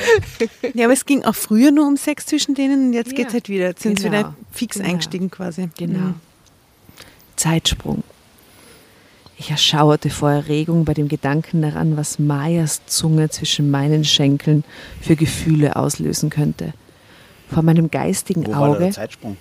[0.74, 3.28] Ja, aber es ging auch früher nur um Sex zwischen denen und jetzt Ja, geht
[3.28, 3.66] es halt wieder.
[3.66, 4.90] Jetzt sind sie genau, wieder fix genau.
[4.90, 5.68] eingestiegen quasi.
[5.78, 5.98] Genau.
[5.98, 6.14] Mhm.
[7.36, 8.02] Zeitsprung.
[9.36, 14.64] Ich erschauerte vor Erregung bei dem Gedanken daran, was Mayas Zunge zwischen meinen Schenkeln
[15.00, 16.72] für Gefühle auslösen könnte.
[17.50, 19.36] Vor meinem geistigen Wo war Auge, der Zeitsprung?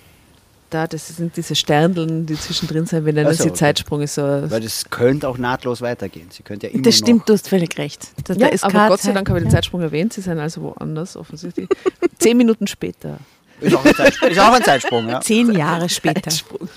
[0.74, 3.52] Da, das sind diese Sterndeln, die zwischendrin sind, wir nennen Ach so, sie.
[3.52, 4.02] Zeitsprung.
[4.02, 6.28] Ist so, Weil das könnte auch nahtlos weitergehen.
[6.30, 8.08] Sie könnte ja immer Das stimmt, noch, du hast völlig recht.
[8.24, 9.12] Da, ja, da ist aber Gott sei.
[9.12, 11.68] Dank habe ich den Zeitsprung erwähnt, sie sind also woanders offensichtlich.
[12.18, 13.18] Zehn Minuten später.
[13.60, 15.20] Ist auch ein, Zeitsprung, ist auch ein Zeitsprung, ja.
[15.20, 16.22] Zehn Jahre später.
[16.22, 16.68] Zeitsprung.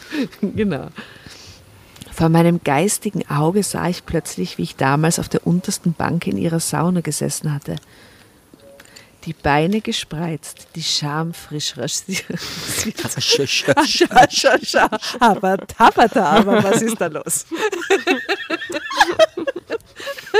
[0.55, 0.87] genau.
[2.11, 6.37] Vor meinem geistigen Auge sah ich plötzlich, wie ich damals auf der untersten Bank in
[6.37, 7.75] ihrer Sauna gesessen hatte.
[9.27, 12.23] Die Beine gespreizt, die Scham frisch rasiert.
[13.19, 14.89] Scha.
[15.19, 17.45] Aber tapata, aber was ist da los?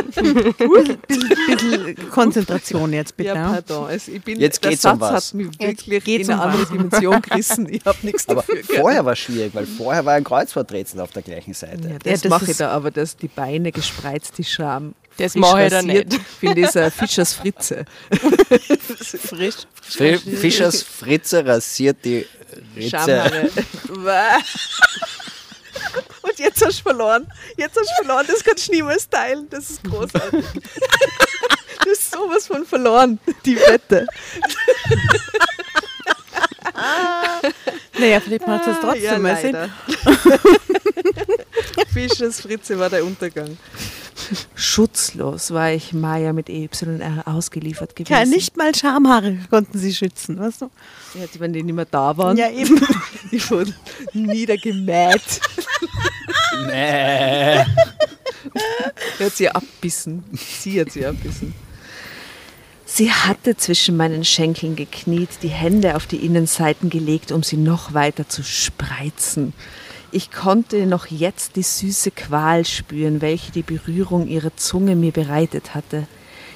[0.08, 3.30] Bisschen, bisschen Konzentration jetzt bitte.
[3.36, 3.88] Ja, pardon.
[3.88, 5.28] Also ich bin, Jetzt der geht's um Satz was.
[5.28, 6.70] hat mich wirklich geht's in eine um andere was.
[6.70, 7.68] Dimension gerissen.
[7.74, 11.12] Ich habe nichts Aber dafür vorher war es schwierig, weil vorher war ein Kreuzworträtsel auf
[11.12, 11.90] der gleichen Seite.
[11.90, 14.94] Ja, das, das mache ich da, aber das, die Beine gespreizt, die Scham.
[15.18, 16.22] Das frisch mache ich da rasiert, nicht.
[16.40, 17.86] Finde ich ein Fischers Fritze.
[19.30, 19.56] Frisch.
[19.82, 22.26] Fi- Fischers Fritze rasiert die
[22.76, 23.50] Ritze.
[26.22, 27.28] Und jetzt hast du verloren.
[27.58, 28.26] Jetzt hast du verloren.
[28.28, 29.48] Das kannst du niemals teilen.
[29.50, 30.44] Das ist großartig.
[31.86, 34.06] Das ist sowas von verloren, die Wette.
[38.00, 39.54] Naja, vielleicht macht es trotzdem ja, mal Sinn.
[39.54, 39.70] leider.
[41.94, 43.58] Fischers Fritze war der Untergang.
[44.56, 48.14] Schutzlos war ich Maya mit EYR ausgeliefert gewesen.
[48.14, 50.72] Ja, nicht mal Schamhaare konnten sie schützen, weißt du?
[51.14, 52.80] Ja, die, wenn die nicht mehr da waren, Ja, eben.
[53.32, 53.74] die wurden
[54.14, 55.42] niedergemäht.
[56.68, 57.66] Nee.
[59.20, 60.24] Er hat sie abbissen.
[60.34, 61.54] Sie hat sie abbissen.
[62.90, 67.94] Sie hatte zwischen meinen Schenkeln gekniet, die Hände auf die Innenseiten gelegt, um sie noch
[67.94, 69.52] weiter zu spreizen.
[70.14, 75.76] Ich konnte noch jetzt die süße Qual spüren, welche die Berührung ihrer Zunge mir bereitet
[75.76, 76.08] hatte.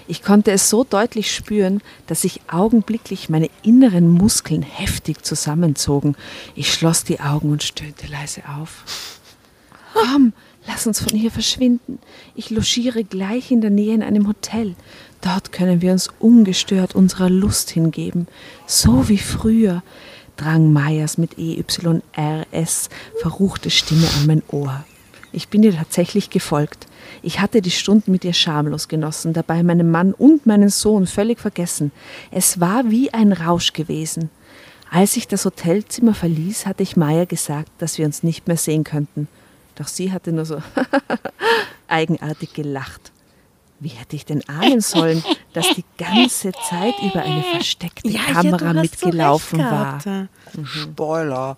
[0.07, 6.15] Ich konnte es so deutlich spüren, dass sich augenblicklich meine inneren Muskeln heftig zusammenzogen.
[6.55, 8.86] Ich schloss die Augen und stöhnte leise auf.
[9.93, 10.32] Komm,
[10.65, 11.99] lass uns von hier verschwinden.
[12.36, 14.75] Ich logiere gleich in der Nähe in einem Hotel.
[15.22, 18.28] Dort können wir uns ungestört unserer Lust hingeben.
[18.65, 19.84] So wie früher,
[20.36, 22.89] drang Meyers mit EYRS
[23.22, 24.84] verruchte Stimme an mein Ohr.
[25.32, 26.88] Ich bin ihr tatsächlich gefolgt.
[27.22, 31.39] Ich hatte die Stunden mit ihr schamlos genossen, dabei meinen Mann und meinen Sohn völlig
[31.39, 31.91] vergessen.
[32.32, 34.30] Es war wie ein Rausch gewesen.
[34.89, 38.84] Als ich das Hotelzimmer verließ, hatte ich Maya gesagt, dass wir uns nicht mehr sehen
[38.84, 39.30] könnten.
[39.76, 40.61] Doch sie hatte nur so
[41.88, 43.11] eigenartig gelacht.
[43.82, 45.23] Wie hätte ich denn ahnen sollen,
[45.53, 49.99] dass die ganze Zeit über eine versteckte Kamera mitgelaufen war?
[50.63, 51.57] Spoiler.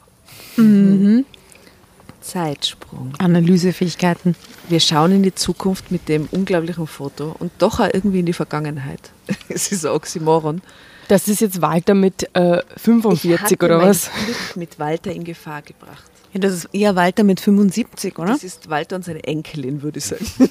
[2.21, 3.13] Zeitsprung.
[3.17, 4.38] Analysefähigkeiten.
[4.69, 8.34] Wir schauen in die Zukunft mit dem unglaublichen Foto und doch auch irgendwie in die
[8.34, 9.11] Vergangenheit.
[9.49, 10.61] Es ist ein Oxymoron.
[11.09, 14.09] Das ist jetzt Walter mit äh, Ich 45 hatte oder mein was?
[14.26, 16.12] Glück mit Walter in Gefahr gebracht.
[16.34, 18.34] Ja, das ist eher Walter mit 75, oder?
[18.34, 20.26] Das ist Walter und seine Enkelin, würde ich sagen.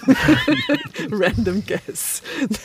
[1.10, 2.22] Random guess.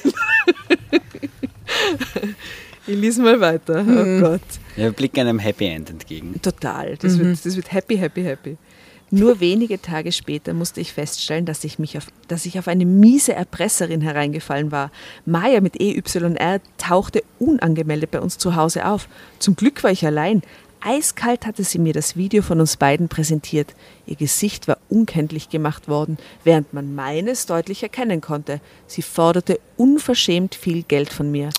[2.87, 3.83] ich lese mal weiter.
[3.87, 4.41] Oh Gott.
[4.75, 6.39] Ja, wir blicken einem Happy End entgegen.
[6.41, 6.95] Total.
[6.97, 8.57] Das, wird, das wird happy, happy, happy.
[9.09, 12.85] Nur wenige Tage später musste ich feststellen, dass ich, mich auf, dass ich auf eine
[12.85, 14.91] miese Erpresserin hereingefallen war.
[15.25, 19.07] Maya mit EYR tauchte unangemeldet bei uns zu Hause auf.
[19.39, 20.41] Zum Glück war ich allein.
[20.81, 23.73] Eiskalt hatte sie mir das Video von uns beiden präsentiert.
[24.05, 28.61] Ihr Gesicht war unkenntlich gemacht worden, während man meines deutlich erkennen konnte.
[28.85, 31.49] Sie forderte unverschämt viel Geld von mir.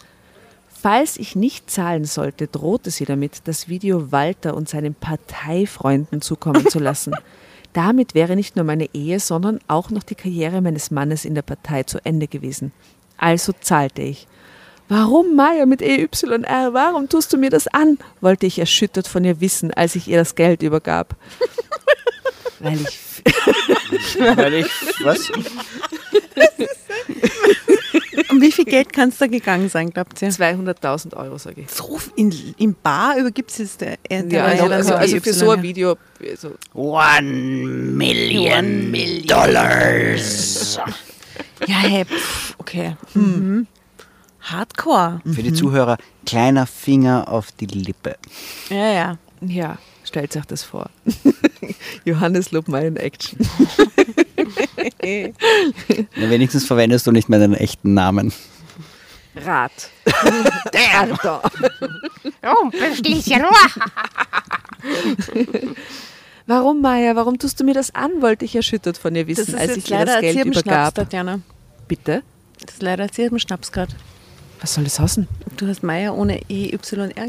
[0.69, 6.69] Falls ich nicht zahlen sollte, drohte sie damit, das Video Walter und seinen Parteifreunden zukommen
[6.69, 7.14] zu lassen.
[7.73, 11.43] Damit wäre nicht nur meine Ehe, sondern auch noch die Karriere meines Mannes in der
[11.43, 12.73] Partei zu Ende gewesen.
[13.16, 14.27] Also zahlte ich.
[14.89, 16.09] Warum, Maya, mit EYR?
[16.72, 17.99] Warum tust du mir das an?
[18.20, 21.14] wollte ich erschüttert von ihr wissen, als ich ihr das Geld übergab.
[22.61, 23.09] Weil ich
[24.18, 24.66] Weil ich,
[25.03, 25.30] was?
[28.30, 30.28] Um wie viel Geld kann es da gegangen sein, glaubt ihr?
[30.30, 31.70] 200.000 Euro, sage ich.
[31.70, 35.51] So in, in Bar übergibt es jetzt der, der Ja, also, also, also für so
[35.51, 35.62] ein EY.
[35.62, 38.93] Video, also One Million
[39.26, 40.78] Dollars.
[41.66, 42.97] Ja, hey, pff, okay.
[43.14, 43.66] Mhm.
[44.51, 45.20] Hardcore.
[45.24, 48.16] Für die Zuhörer, kleiner Finger auf die Lippe.
[48.70, 49.18] Ja, ja.
[49.40, 50.90] Ja, stellt euch das vor.
[52.05, 53.38] Johannes Lobmeier in Action.
[56.16, 58.32] Na, wenigstens verwendest du nicht mehr deinen echten Namen.
[59.36, 59.90] Rat.
[60.72, 61.42] Der da.
[66.46, 67.14] Warum, Maya?
[67.14, 68.11] Warum tust du mir das an?
[68.20, 70.94] Wollte ich erschüttert von ihr wissen, als ich ihr leider das Geld übergab.
[70.94, 71.40] Tatjana.
[71.86, 72.22] Bitte?
[72.64, 73.94] Das ist leider erzählt im Schnaps gerade.
[74.61, 75.29] Was soll das heißen?
[75.57, 76.79] Du hast Meier ohne EYR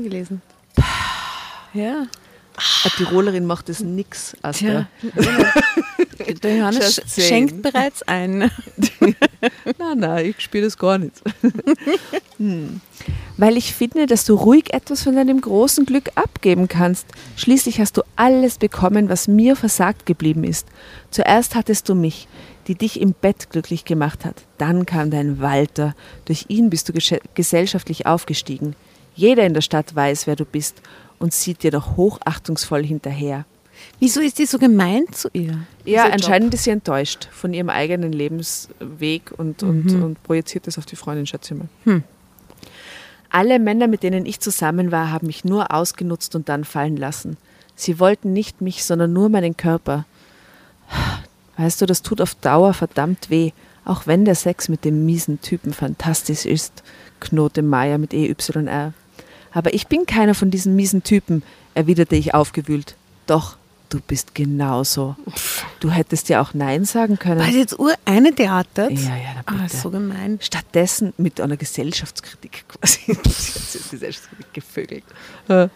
[0.02, 0.42] gelesen.
[1.74, 2.08] Ja.
[2.84, 4.36] Eine Tirolerin macht das nix.
[4.42, 4.44] Tja.
[4.50, 4.88] Asta.
[6.44, 7.28] Der Johannes Just saying.
[7.28, 8.40] schenkt bereits ein.
[9.78, 11.14] Nein, nein, ich spüre das gar nicht.
[13.38, 17.08] weil ich finde, dass du ruhig etwas von deinem großen Glück abgeben kannst.
[17.38, 20.68] Schließlich hast du alles bekommen, was mir versagt geblieben ist.
[21.10, 22.28] Zuerst hattest du mich,
[22.68, 24.44] die dich im Bett glücklich gemacht hat.
[24.58, 25.96] Dann kam dein Walter.
[26.26, 26.94] Durch ihn bist du
[27.34, 28.76] gesellschaftlich aufgestiegen.
[29.16, 30.82] Jeder in der Stadt weiß, wer du bist
[31.20, 33.46] und sieht dir doch hochachtungsvoll hinterher.
[34.00, 35.60] Wieso ist die so gemein zu ihr?
[35.86, 40.04] Ja, anscheinend ist sie enttäuscht von ihrem eigenen Lebensweg und, und, Mhm.
[40.04, 42.02] und projiziert das auf die Freundin, schätze ich mal.
[43.30, 47.38] Alle Männer, mit denen ich zusammen war, haben mich nur ausgenutzt und dann fallen lassen.
[47.76, 50.06] Sie wollten nicht mich, sondern nur meinen Körper.
[51.58, 53.52] Weißt du, das tut auf Dauer verdammt weh,
[53.86, 56.84] auch wenn der Sex mit dem miesen Typen fantastisch ist,
[57.20, 58.94] knurrte Maya mit EYR.
[59.52, 61.44] Aber ich bin keiner von diesen miesen Typen,
[61.74, 62.96] erwiderte ich aufgewühlt.
[63.28, 63.58] Doch,
[63.90, 65.16] du bist genauso.
[65.80, 67.40] Du hättest ja auch Nein sagen können.
[67.42, 68.92] Weil sie jetzt ur eine theatert?
[68.92, 69.78] Ja, ja, na Ah, bitte.
[69.78, 70.38] so gemein.
[70.42, 73.00] Stattdessen mit einer Gesellschaftskritik quasi.
[73.06, 73.26] Sie hat
[73.72, 75.04] sich Gesellschaftskritik gevögelt.
[75.48, 75.70] Machen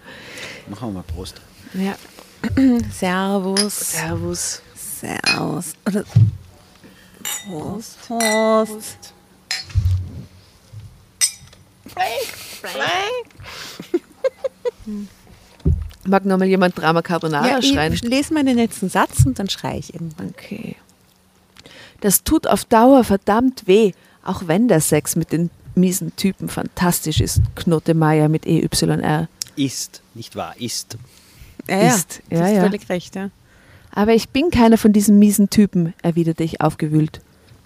[0.80, 1.42] wir mal Prost.
[1.74, 1.96] Ja.
[2.92, 3.80] Servus.
[3.92, 4.62] Servus.
[4.76, 5.74] Servus.
[5.88, 6.04] Oder
[7.48, 7.98] Prost.
[8.08, 9.14] Prost.
[16.06, 17.94] Mag noch mal jemand Drama Carbonara Ja, schreien?
[17.94, 20.34] ich lese meinen letzten Satz und dann schreie ich irgendwann.
[20.38, 20.76] Okay.
[22.02, 23.94] Das tut auf Dauer verdammt weh,
[24.26, 29.30] auch wenn der Sex mit den miesen Typen fantastisch ist, knurrte Maya mit E EYR.
[29.56, 30.98] Ist, nicht wahr, ist.
[31.70, 31.96] Ja, ja.
[31.96, 32.22] Ist.
[32.30, 32.62] Du Ja, hast ja.
[32.64, 33.30] völlig recht, ja.
[33.92, 37.22] Aber ich bin keiner von diesen miesen Typen, erwiderte ich aufgewühlt.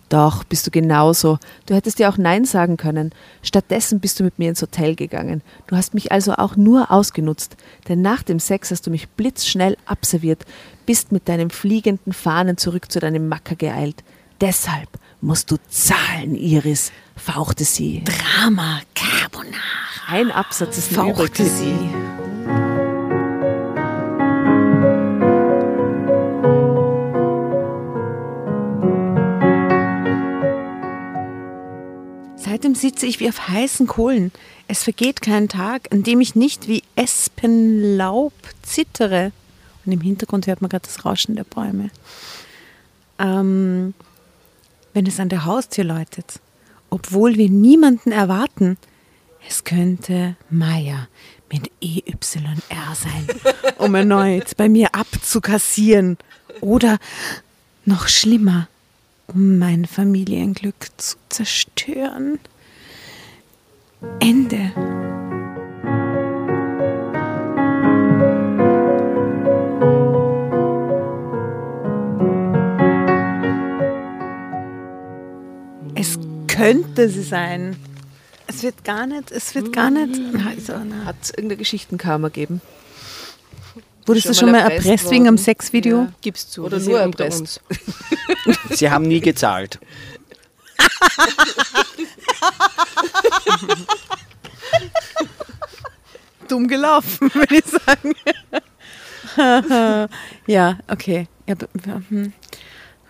[0.09, 1.37] Doch, bist du genauso.
[1.65, 3.11] Du hättest ja auch Nein sagen können.
[3.41, 5.41] Stattdessen bist du mit mir ins Hotel gegangen.
[5.67, 7.57] Du hast mich also auch nur ausgenutzt.
[7.89, 10.45] Denn nach dem Sex hast du mich blitzschnell abserviert,
[10.85, 14.03] bist mit deinem fliegenden Fahnen zurück zu deinem Macker geeilt.
[14.39, 14.89] Deshalb
[15.19, 18.03] musst du zahlen, Iris, fauchte sie.
[18.05, 19.57] Drama Carbonara.
[20.07, 21.75] Ein Absatz ist Fauchte sie.
[32.57, 34.31] Seitdem sitze ich wie auf heißen Kohlen.
[34.67, 38.33] Es vergeht kein Tag, an dem ich nicht wie Espenlaub
[38.63, 39.31] zittere.
[39.85, 41.91] Und im Hintergrund hört man gerade das Rauschen der Bäume.
[43.19, 43.93] Ähm,
[44.95, 46.39] wenn es an der Haustür läutet,
[46.89, 48.77] obwohl wir niemanden erwarten,
[49.47, 51.09] es könnte Maya
[51.51, 53.27] mit EYR sein,
[53.77, 56.17] um erneut bei mir abzukassieren.
[56.61, 56.97] Oder
[57.85, 58.67] noch schlimmer,
[59.27, 62.39] um mein Familienglück zu zerstören.
[64.19, 64.71] Ende.
[75.95, 76.17] Es
[76.47, 77.75] könnte sie sein.
[78.47, 80.19] Es wird gar nicht, es wird gar nicht.
[80.45, 81.05] Also, na.
[81.05, 82.61] Hat es irgendeine Geschichtenkammer gegeben?
[84.07, 85.37] Wurdest Schon du schon mal erpresst erpresst wegen einem?
[85.37, 85.97] Sexvideo?
[86.03, 86.11] Ja.
[86.21, 86.63] Gib's zu.
[86.65, 87.41] Oder nur erpresst?
[87.41, 87.59] uns.
[88.71, 89.79] Sie haben nie gezahlt.
[96.47, 98.13] Dumm gelaufen, würde ich sagen.
[100.47, 101.27] ja, okay.
[102.09, 102.33] Hm.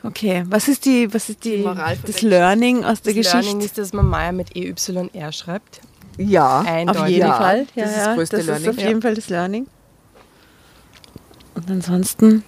[0.04, 3.38] Okay, was ist die, was ist die, Die Moral das Learning aus der Das Geschichte?
[3.40, 5.82] Learning ist, dass man Maya mit EYR schreibt.
[6.18, 6.62] Ja.
[6.62, 7.02] Eindeutig.
[7.02, 7.68] Auf jeden Ja, Fall.
[7.76, 8.70] Ja, das ist das größte das Learning.
[8.70, 9.68] ist auf jeden Fall das Learning.
[11.58, 12.44] Und ansonsten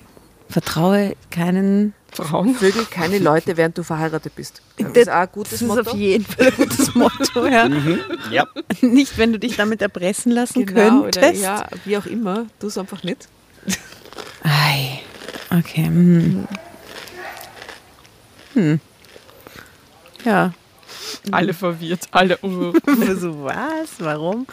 [0.49, 1.93] vertraue keinen.
[2.12, 2.55] Frauen.
[2.55, 4.64] Vögel keine Leute, während du verheiratet bist.
[4.78, 5.91] Das ist auch ein gutes Das ist Motto.
[5.91, 7.45] auf jeden Fall ein gutes Motto.
[7.45, 7.70] Ja.
[8.32, 8.47] Ja.
[8.82, 11.18] Nicht, wenn du dich damit erpressen lassen Genau, könntest.
[11.20, 13.28] oder ja, wie auch immer, tu es einfach nicht.
[14.43, 15.01] Ei.
[15.51, 15.86] Okay.
[15.86, 16.47] Hm.
[18.55, 18.80] Hm.
[20.26, 20.53] Ja.
[21.32, 22.39] Alle verwirrt, alle.
[22.41, 22.74] Uh.
[23.20, 23.89] so was?
[23.99, 24.47] Warum?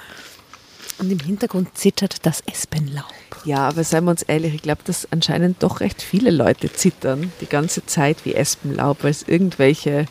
[0.99, 3.05] Und im Hintergrund zittert das Espenlaub.
[3.45, 7.33] Ja, aber seien wir uns ehrlich, ich glaube, dass anscheinend doch recht viele Leute zittern
[7.41, 10.07] die ganze Zeit wie Espenlaub, weil es irgendwelche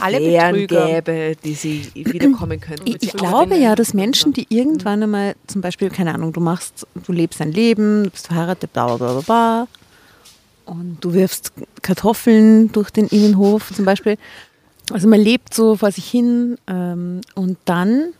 [0.00, 2.86] Alle Affären gäbe, die sie wiederkommen könnten.
[2.86, 6.86] Ich, ich glaube ja, dass Menschen, die irgendwann einmal, zum Beispiel, keine Ahnung, du machst,
[7.06, 9.68] du lebst ein Leben, du bist verheiratet, bla bla bla bla, bla
[10.70, 14.16] und du wirfst Kartoffeln durch den Innenhof zum Beispiel.
[14.92, 18.12] Also man lebt so vor sich hin ähm, und dann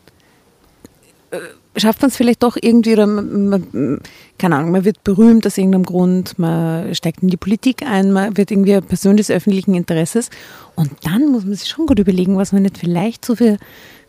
[1.76, 4.00] schafft man es vielleicht doch irgendwie, oder man, man,
[4.38, 8.36] keine Ahnung, man wird berühmt aus irgendeinem Grund, man steigt in die Politik ein, man
[8.36, 10.30] wird irgendwie eine Person des öffentlichen Interesses
[10.74, 13.58] und dann muss man sich schon gut überlegen, was man nicht vielleicht so für,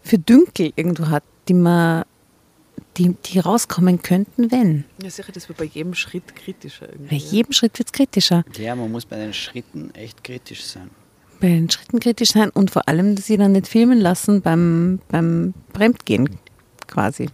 [0.02, 2.04] für Dünkel irgendwo hat, die man
[2.98, 4.84] die, die rauskommen könnten, wenn.
[5.02, 7.16] Ja, sicher, das wird bei jedem Schritt kritischer irgendwie.
[7.16, 8.44] Bei jedem Schritt wird es kritischer.
[8.58, 10.90] ja, man muss bei den Schritten echt kritisch sein.
[11.40, 15.00] bei den Schritten kritisch sein und vor allem, dass sie dann nicht filmen lassen beim,
[15.08, 16.38] beim Fremdgehen
[16.92, 17.30] quasi.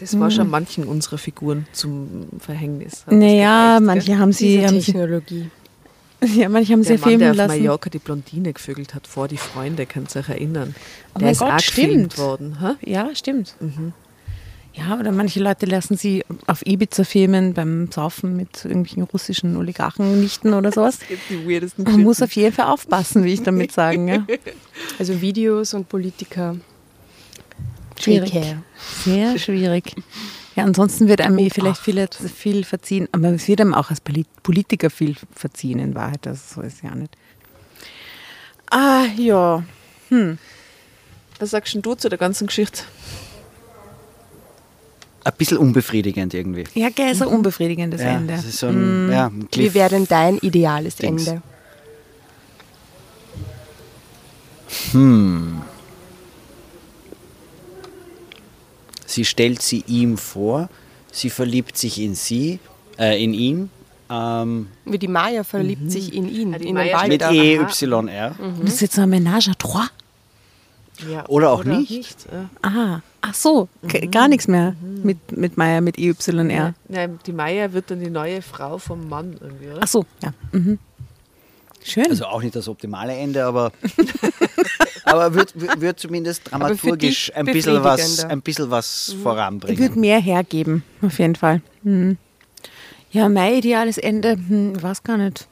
[0.00, 3.04] Das war schon manchen unserer Figuren zum Verhängnis.
[3.10, 5.50] Naja, gereicht, manche haben sie, Diese haben sie, Technologie.
[6.36, 7.62] ja, manche haben sie Der ja Mann, der filmen auf lassen.
[7.62, 10.76] Mallorca die Blondine gevögelt hat vor die Freunde, könnt ihr euch erinnern.
[11.14, 12.18] Oh der ist Gott, auch gefilmt stimmt.
[12.18, 12.58] worden.
[12.60, 12.90] Hä?
[12.90, 13.56] Ja, stimmt.
[14.72, 20.54] Ja, oder manche Leute lassen sie auf Ibiza filmen beim Saufen mit irgendwelchen russischen Oligarchen-Nichten
[20.54, 21.00] oder sowas.
[21.30, 24.06] Die weirdesten Man muss auf jeden Fall aufpassen, wie ich damit sagen.
[24.06, 24.24] Ja.
[25.00, 26.54] Also Videos und Politiker.
[28.00, 28.32] Schwierig.
[28.32, 28.62] Care.
[29.04, 29.94] Sehr schwierig.
[30.56, 34.00] Ja, ansonsten wird einem eh vielleicht viel, viel verziehen, aber es wird einem auch als
[34.00, 37.16] Poli- Politiker viel verziehen in Wahrheit, das so ist ja nicht.
[38.70, 39.62] Ah, ja.
[41.38, 42.82] Was sagst denn du zu der ganzen Geschichte?
[45.24, 46.64] Ein bisschen unbefriedigend irgendwie.
[46.74, 48.34] Ja, gell, ist ein unbefriedigendes Ja, Ende.
[48.34, 51.26] das ist so ein, ja, ein Wie wäre denn dein ideales Dings.
[51.26, 51.42] Ende?
[59.08, 60.68] Sie stellt sie ihm vor,
[61.10, 62.58] sie verliebt sich in sie,
[62.98, 63.70] äh, in ihn,
[64.10, 67.22] ähm, Wie die Maya verliebt sich in ihn, die in Maya den mit.
[67.22, 68.34] EYR.
[68.62, 69.88] Das ist jetzt so ein Ménage à trois.
[71.10, 72.26] Ja, Oder auch nicht.
[72.32, 72.50] ja.
[72.60, 76.74] Ah, ach so, g- gar nichts mehr mit, mit Meier, mit E EYR.
[76.88, 79.80] Nein, die Maya wird dann die neue Frau vom Mann irgendwie, oder?
[79.82, 80.32] Ach so, ja.
[80.52, 80.78] Mhm.
[81.84, 82.06] Schön.
[82.08, 83.72] Also auch nicht das optimale Ende, aber,
[85.04, 89.78] aber wird, wird zumindest dramaturgisch ein bisschen was, ein bisschen was Ich voranbringen.
[89.78, 91.62] würde mehr hergeben, auf jeden Fall.
[91.82, 92.18] Mhm.
[93.10, 95.48] Ja, mein ideales Ende, hm, ich weiß gar nicht.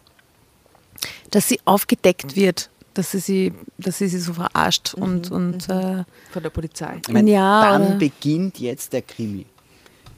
[1.31, 6.05] Dass sie aufgedeckt wird, dass sie sie, dass sie, sie so verarscht und, und äh,
[6.31, 7.01] Von der Polizei.
[7.07, 9.47] Ich meine, Ja, dann oder- beginnt jetzt der Krimi.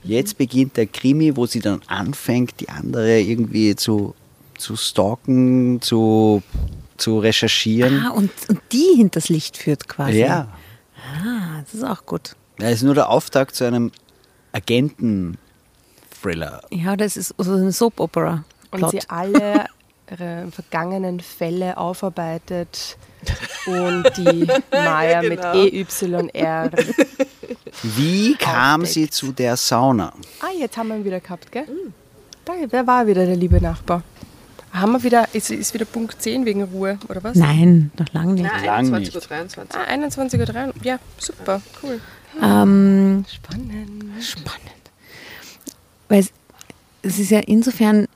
[0.04, 4.14] Jetzt beginnt der Krimi, wo sie dann anfängt, die andere irgendwie zu,
[4.58, 6.42] zu stalken, zu,
[6.96, 8.04] zu recherchieren.
[8.06, 10.20] ah, und, und die hinters Licht führt quasi.
[10.20, 10.48] ja,
[11.24, 12.34] Ah, das ist auch gut.
[12.58, 13.92] das ist nur der Auftakt zu einem
[14.52, 16.62] Agenten-Thriller.
[16.70, 18.44] Ja, das ist so eine Soap-Opera.
[18.70, 19.66] Und sie alle
[20.10, 22.96] ihre vergangenen Fälle aufarbeitet
[23.66, 26.70] und die Maya mit E EYR.
[27.82, 28.94] Wie kam Aufdeckt.
[28.94, 30.12] sie zu der Sauna?
[30.40, 31.66] Ah, jetzt haben wir ihn wieder gehabt, gell?
[32.44, 34.02] Da, wer war wieder der liebe Nachbar?
[34.72, 37.36] Haben wir wieder, ist, ist wieder Punkt 10 wegen Ruhe, oder was?
[37.36, 38.44] Nein, noch lange nicht.
[38.64, 39.14] Lang 21.23 nicht.
[39.14, 39.20] Uhr.
[39.22, 39.80] 23.
[39.80, 40.74] Ah, 21.03 Uhr.
[40.82, 42.00] Ja, super, cool.
[42.42, 44.22] Ähm, Spannend.
[44.22, 44.60] spannend.
[46.08, 46.32] Weil es,
[47.02, 48.06] es ist ja insofern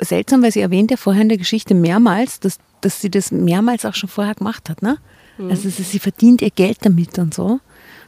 [0.00, 3.84] seltsam, weil sie erwähnt ja vorher in der Geschichte mehrmals, dass, dass sie das mehrmals
[3.84, 4.82] auch schon vorher gemacht hat.
[4.82, 4.98] Ne?
[5.38, 7.60] Also sie, sie verdient ihr Geld damit und so.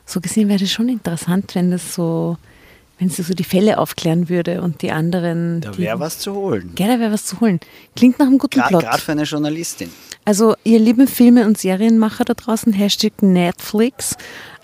[0.05, 2.39] So gesehen wäre das schon interessant, wenn das so,
[2.99, 5.61] wenn sie so die Fälle aufklären würde und die anderen.
[5.61, 6.73] Da die- wäre was zu holen.
[6.77, 7.61] Da wäre was zu holen.
[7.95, 8.83] Klingt nach einem guten Plot.
[8.83, 9.91] Gerade für eine Journalistin.
[10.25, 14.17] Also ihr lieben Filme- und Serienmacher da draußen, Hashtag Netflix,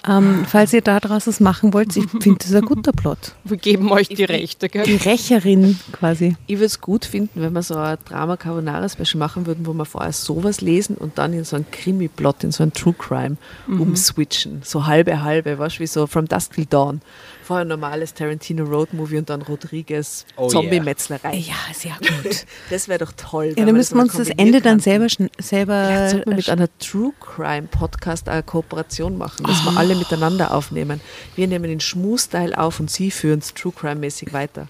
[0.09, 3.37] ähm, falls ihr da draus was machen wollt, ich finde das ein guter Plot.
[3.45, 4.97] Wir geben euch die Rechte, Die gell?
[5.05, 6.35] Rächerin quasi.
[6.49, 9.72] Ich würde es gut finden, wenn wir so ein Drama Carbonara Special machen würden, wo
[9.72, 13.37] wir vorher sowas lesen und dann in so einen Krimi-Plot, in so einen True Crime
[13.68, 13.80] Mhm.
[13.80, 14.62] umswitchen.
[14.64, 17.01] So halbe, halbe, weißt du, wie so From Dusk Till Dawn.
[17.43, 21.34] Vorher ein normales Tarantino Road Movie und dann Rodriguez Oh Zombie-Metzlerei.
[21.36, 22.47] Ja, sehr gut.
[22.70, 23.49] Das wäre doch toll.
[23.51, 25.09] Ja, wenn dann müssen wir uns das Ende dann könnten.
[25.09, 29.95] selber, selber sollten wir mit einer True Crime Podcast eine Kooperation machen, dass wir alle
[29.95, 31.01] miteinander aufnehmen.
[31.36, 34.68] Wir nehmen den Schmu-Style auf und Sie führen es True Crime-mäßig weiter.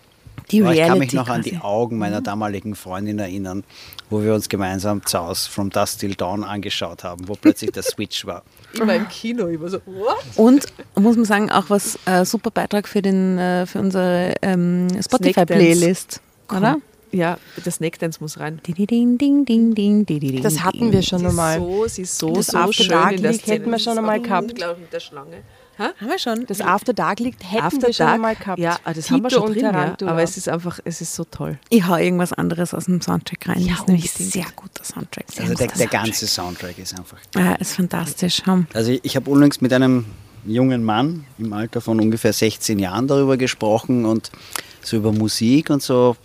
[0.50, 3.64] die Reality ich kann mich noch an die Augen meiner damaligen Freundin erinnern,
[4.10, 8.26] wo wir uns gemeinsam Zaus From Dust Till Dawn angeschaut haben, wo plötzlich der Switch
[8.26, 8.42] war.
[8.74, 10.16] Ich war im Kino, ich war so, what?
[10.36, 14.88] Und muss man sagen, auch was äh, super Beitrag für den äh, für unsere ähm,
[15.02, 15.52] Spotify Dance.
[15.54, 16.20] Playlist,
[16.50, 16.78] oder?
[17.14, 18.60] Ja, der Snake Dance muss rein.
[18.66, 21.58] Ding, ding, ding, ding, ding, ding, ding, Das hatten wir schon Sie ist einmal.
[21.58, 23.54] so, sie ist so, Das so schön in der Szene.
[23.58, 24.48] hätten wir Das schon einmal gehabt.
[24.52, 25.36] Unglaublich mit der Schlange.
[25.82, 25.92] Ha?
[26.00, 26.46] Haben wir schon.
[26.46, 28.20] Das After Dark liegt hätten After wir schon Dark?
[28.20, 28.58] mal gehabt.
[28.58, 29.96] Ja, ah, das haben wir Tito schon drin, ja.
[30.06, 31.58] Aber es ist einfach, es ist so toll.
[31.70, 33.66] Ich hau irgendwas anderes aus dem Soundtrack rein.
[33.66, 34.32] das ist nämlich unbedingt.
[34.32, 35.24] sehr guter Soundtrack.
[35.28, 35.90] Sehr Also der, der Soundtrack.
[36.04, 37.18] ganze Soundtrack ist einfach.
[37.36, 38.42] Ja, ist fantastisch.
[38.72, 40.04] Also ich, ich habe unlängst mit einem
[40.44, 44.30] jungen Mann im Alter von ungefähr 16 Jahren darüber gesprochen und
[44.82, 46.16] so über Musik und so.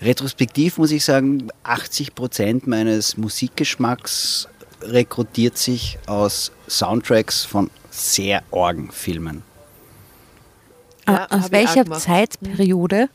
[0.00, 4.48] Retrospektiv muss ich sagen, 80 Prozent meines Musikgeschmacks
[4.82, 9.42] rekrutiert sich aus Soundtracks von sehr orgen Filmen.
[11.06, 11.84] Ja, aus welcher.
[11.90, 13.08] Zeitperiode?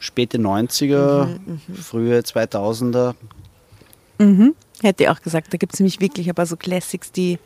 [0.00, 1.28] Späte 90er,
[1.74, 3.14] frühe 2000er.
[4.18, 4.54] Mhm.
[4.80, 7.38] Hätte ich auch gesagt, da gibt es nämlich wirklich ein paar so Classics, die,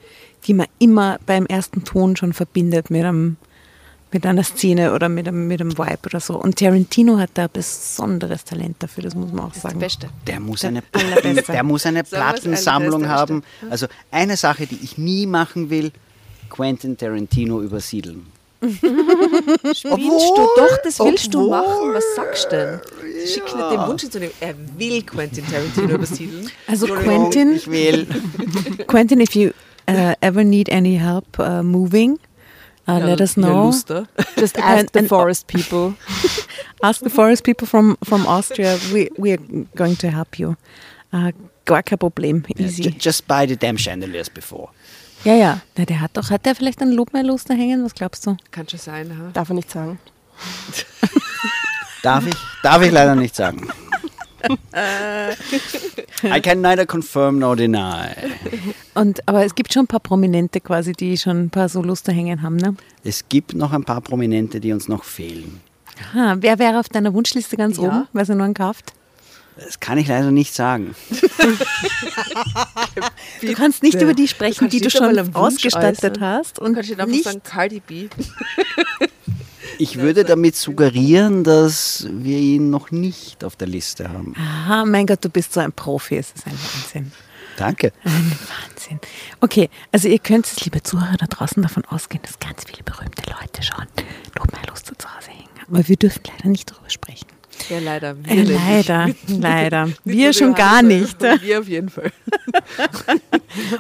[0.45, 3.39] die man immer beim ersten Ton schon verbindet mit einem,
[4.13, 6.35] mit einer Szene oder mit einem, mit einem Vibe oder so.
[6.37, 9.79] Und Tarantino hat da ein besonderes Talent dafür, das muss man auch sagen.
[9.79, 10.09] Beste.
[10.27, 10.83] Der muss eine,
[11.49, 13.43] der muss eine Plattensammlung haben.
[13.71, 15.93] Also eine Sache, die ich nie machen will,
[16.51, 18.27] Quentin Tarantino übersiedeln.
[18.63, 21.95] Spielst du doch, das willst du obwohl- machen.
[21.95, 22.81] Was sagst du denn?
[23.27, 24.33] Sie schicken nicht den Wunsch zu nehmen.
[24.41, 26.49] Er will Quentin Tarantino übersiedeln.
[26.69, 28.07] Also Quentin, Ich will.
[28.87, 29.51] Quentin, if you
[29.89, 32.19] uh, ever need any help uh, moving,
[32.89, 33.71] uh, let us know.
[34.37, 35.95] Just And- ask the forest people.
[36.83, 38.77] Ask the forest people from, from Austria.
[38.93, 39.39] We, we are
[39.77, 40.57] going to help you.
[41.13, 41.31] Uh,
[41.65, 42.43] gar kein Problem.
[42.59, 42.83] Easy.
[42.83, 44.69] Ju- Just buy the damn chandeliers before.
[45.25, 45.61] Ja, ja.
[45.77, 47.85] Na, der hat doch, hat der vielleicht einen Lobmeier-Los da hängen?
[47.85, 48.37] Was glaubst du?
[48.51, 49.17] Kann schon sein.
[49.17, 49.31] Ha?
[49.33, 50.01] Darf er nicht sagen.
[52.03, 52.35] Darf ich?
[52.65, 53.69] Darf ich leider nicht sagen.
[56.25, 58.09] I can neither confirm nor deny.
[58.95, 62.13] Und, aber es gibt schon ein paar Prominente quasi, die schon ein paar so Luster
[62.13, 62.75] hängen haben, ne?
[63.05, 65.61] Es gibt noch ein paar Prominente, die uns noch fehlen.
[66.15, 67.83] Aha, wer wäre auf deiner Wunschliste ganz Ja.
[67.85, 68.93] oben, weil sie nur einen kauft?
[69.57, 70.95] Das kann ich leider nicht sagen.
[73.41, 76.21] Du kannst nicht über die sprechen, kannst die du schon ausgestattet äußern.
[76.21, 76.59] hast.
[76.61, 78.09] Und kannst du einfach nicht, sagen, Cardi B.
[79.83, 84.35] Ich würde damit suggerieren, dass wir ihn noch nicht auf der Liste haben.
[84.39, 87.13] Aha, mein Gott, du bist so ein Profi, es ist ein Wahnsinn.
[87.57, 87.93] Danke.
[88.05, 88.33] Ein
[88.69, 89.01] Wahnsinn.
[89.41, 93.23] Okay, also ihr könnt es, liebe Zuhörer da draußen, davon ausgehen, dass ganz viele berühmte
[93.29, 93.85] Leute schon
[94.39, 95.49] Lobmeier-Luster zu Hause hängen.
[95.69, 97.27] Aber wir dürfen leider nicht darüber sprechen.
[97.69, 98.17] Ja, leider.
[98.25, 99.89] Wir Äh, leider, leider.
[100.05, 101.21] Wir schon gar nicht.
[101.43, 102.13] Wir auf jeden Fall.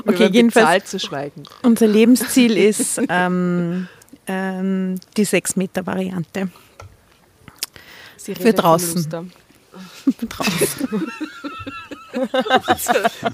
[0.07, 1.45] Okay, jedenfalls- zu schweigen.
[1.63, 3.89] Unser Lebensziel ist ähm,
[4.27, 6.51] ähm, die 6-Meter-Variante.
[8.17, 9.31] Sie Für draußen.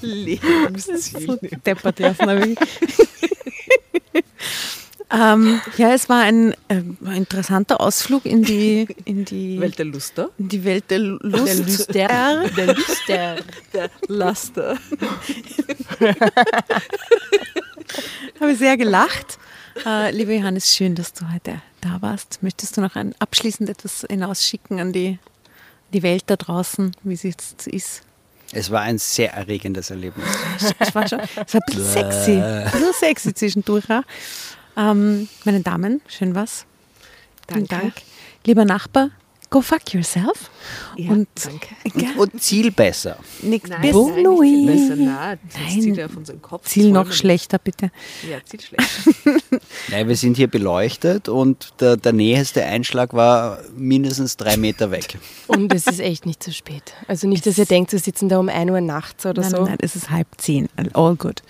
[0.00, 1.38] Lebensziel.
[1.66, 2.00] Deppert
[5.10, 6.82] ähm, ja, es war ein äh,
[7.14, 10.30] interessanter Ausflug in die, in die, Welt der Luster.
[10.38, 11.48] in die Welt der Lust.
[11.48, 12.44] Der Lüster.
[12.56, 13.36] Der Lüster.
[13.72, 14.78] Der Laster.
[18.40, 19.38] Habe sehr gelacht.
[19.84, 22.42] Äh, lieber Johannes, schön, dass du heute da warst.
[22.42, 25.18] Möchtest du noch ein, abschließend etwas hinausschicken an die,
[25.92, 28.02] die Welt da draußen, wie es jetzt ist?
[28.52, 30.26] Es war ein sehr erregendes Erlebnis.
[30.78, 32.32] Es war schon es war ein bisschen sexy.
[32.32, 33.84] Ein bisschen sexy zwischendurch.
[33.88, 34.02] Ja.
[34.76, 36.64] Ähm, meine Damen, schön was.
[37.46, 37.68] Danke.
[37.68, 37.94] Dank.
[38.44, 39.10] Lieber Nachbar,
[39.50, 40.50] go fuck yourself.
[40.96, 42.18] Ja, und danke.
[42.18, 43.18] Und Ziel besser.
[43.42, 44.96] nix Nein, bis nein, nicht besser.
[44.96, 45.94] Nein, das Nein.
[45.94, 46.66] ja auf unseren Kopf.
[46.66, 47.90] Ziel noch schlechter, bitte.
[48.28, 49.62] Ja, Ziel schlecht.
[49.90, 55.18] Nein, wir sind hier beleuchtet und der, der nächste Einschlag war mindestens drei Meter weg.
[55.46, 56.94] Und es ist echt nicht zu spät.
[57.06, 59.56] Also nicht, dass ihr denkt, wir sitzen da um 1 Uhr nachts oder Nein, so.
[59.58, 60.68] nein, nein, es ist halb zehn.
[60.92, 61.42] All good.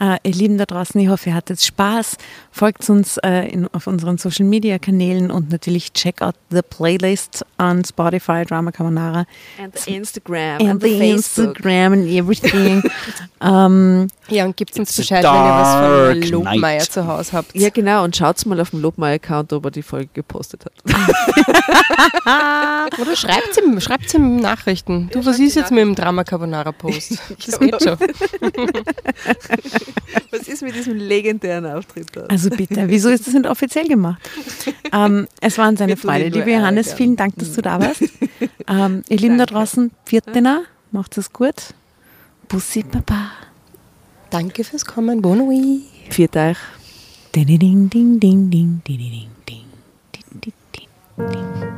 [0.00, 2.16] Äh, ihr Lieben da draußen, ich hoffe, ihr hattet Spaß.
[2.50, 7.44] Folgt uns äh, in, auf unseren Social Media Kanälen und natürlich check out the playlist
[7.58, 9.24] on Spotify, Drama Carbonara.
[9.62, 11.10] And the Instagram and and the the.
[11.10, 12.82] Instagram and everything.
[13.40, 16.90] ähm, Ja, und gebt uns It's Bescheid, wenn ihr was von Lobmeier night.
[16.92, 17.54] zu Hause habt.
[17.54, 18.04] Ja, genau.
[18.04, 20.72] Und schaut mal auf dem Lobmeier-Account, ob er die Folge gepostet hat.
[23.00, 25.10] Oder schreibt ihm, schreibt ihm Nachrichten.
[25.12, 27.18] Du, was ist jetzt mit dem Drama Carbonara Post?
[27.46, 27.96] Das geht schon.
[30.30, 32.22] Was ist mit diesem legendären Auftritt da?
[32.22, 34.20] also bitte, wieso ist das nicht offiziell gemacht?
[34.92, 36.24] ähm, es war uns eine Wir tun Freude.
[36.26, 36.96] ihn nur Liebe Johannes, ärgern.
[36.98, 38.02] vielen Dank, dass du da warst.
[38.68, 39.54] ähm, ihr Lieben da Danke.
[39.54, 41.54] draußen, Viertener, macht es gut.
[42.48, 43.30] Bussi Baba.
[44.30, 45.22] Danke fürs Kommen.
[45.22, 45.82] Bon nuit.
[46.10, 46.58] Viert euch.
[47.34, 49.64] Ding, ding, ding, ding, ding, ding, ding, ding,
[50.42, 50.52] ding,
[51.16, 51.73] ding.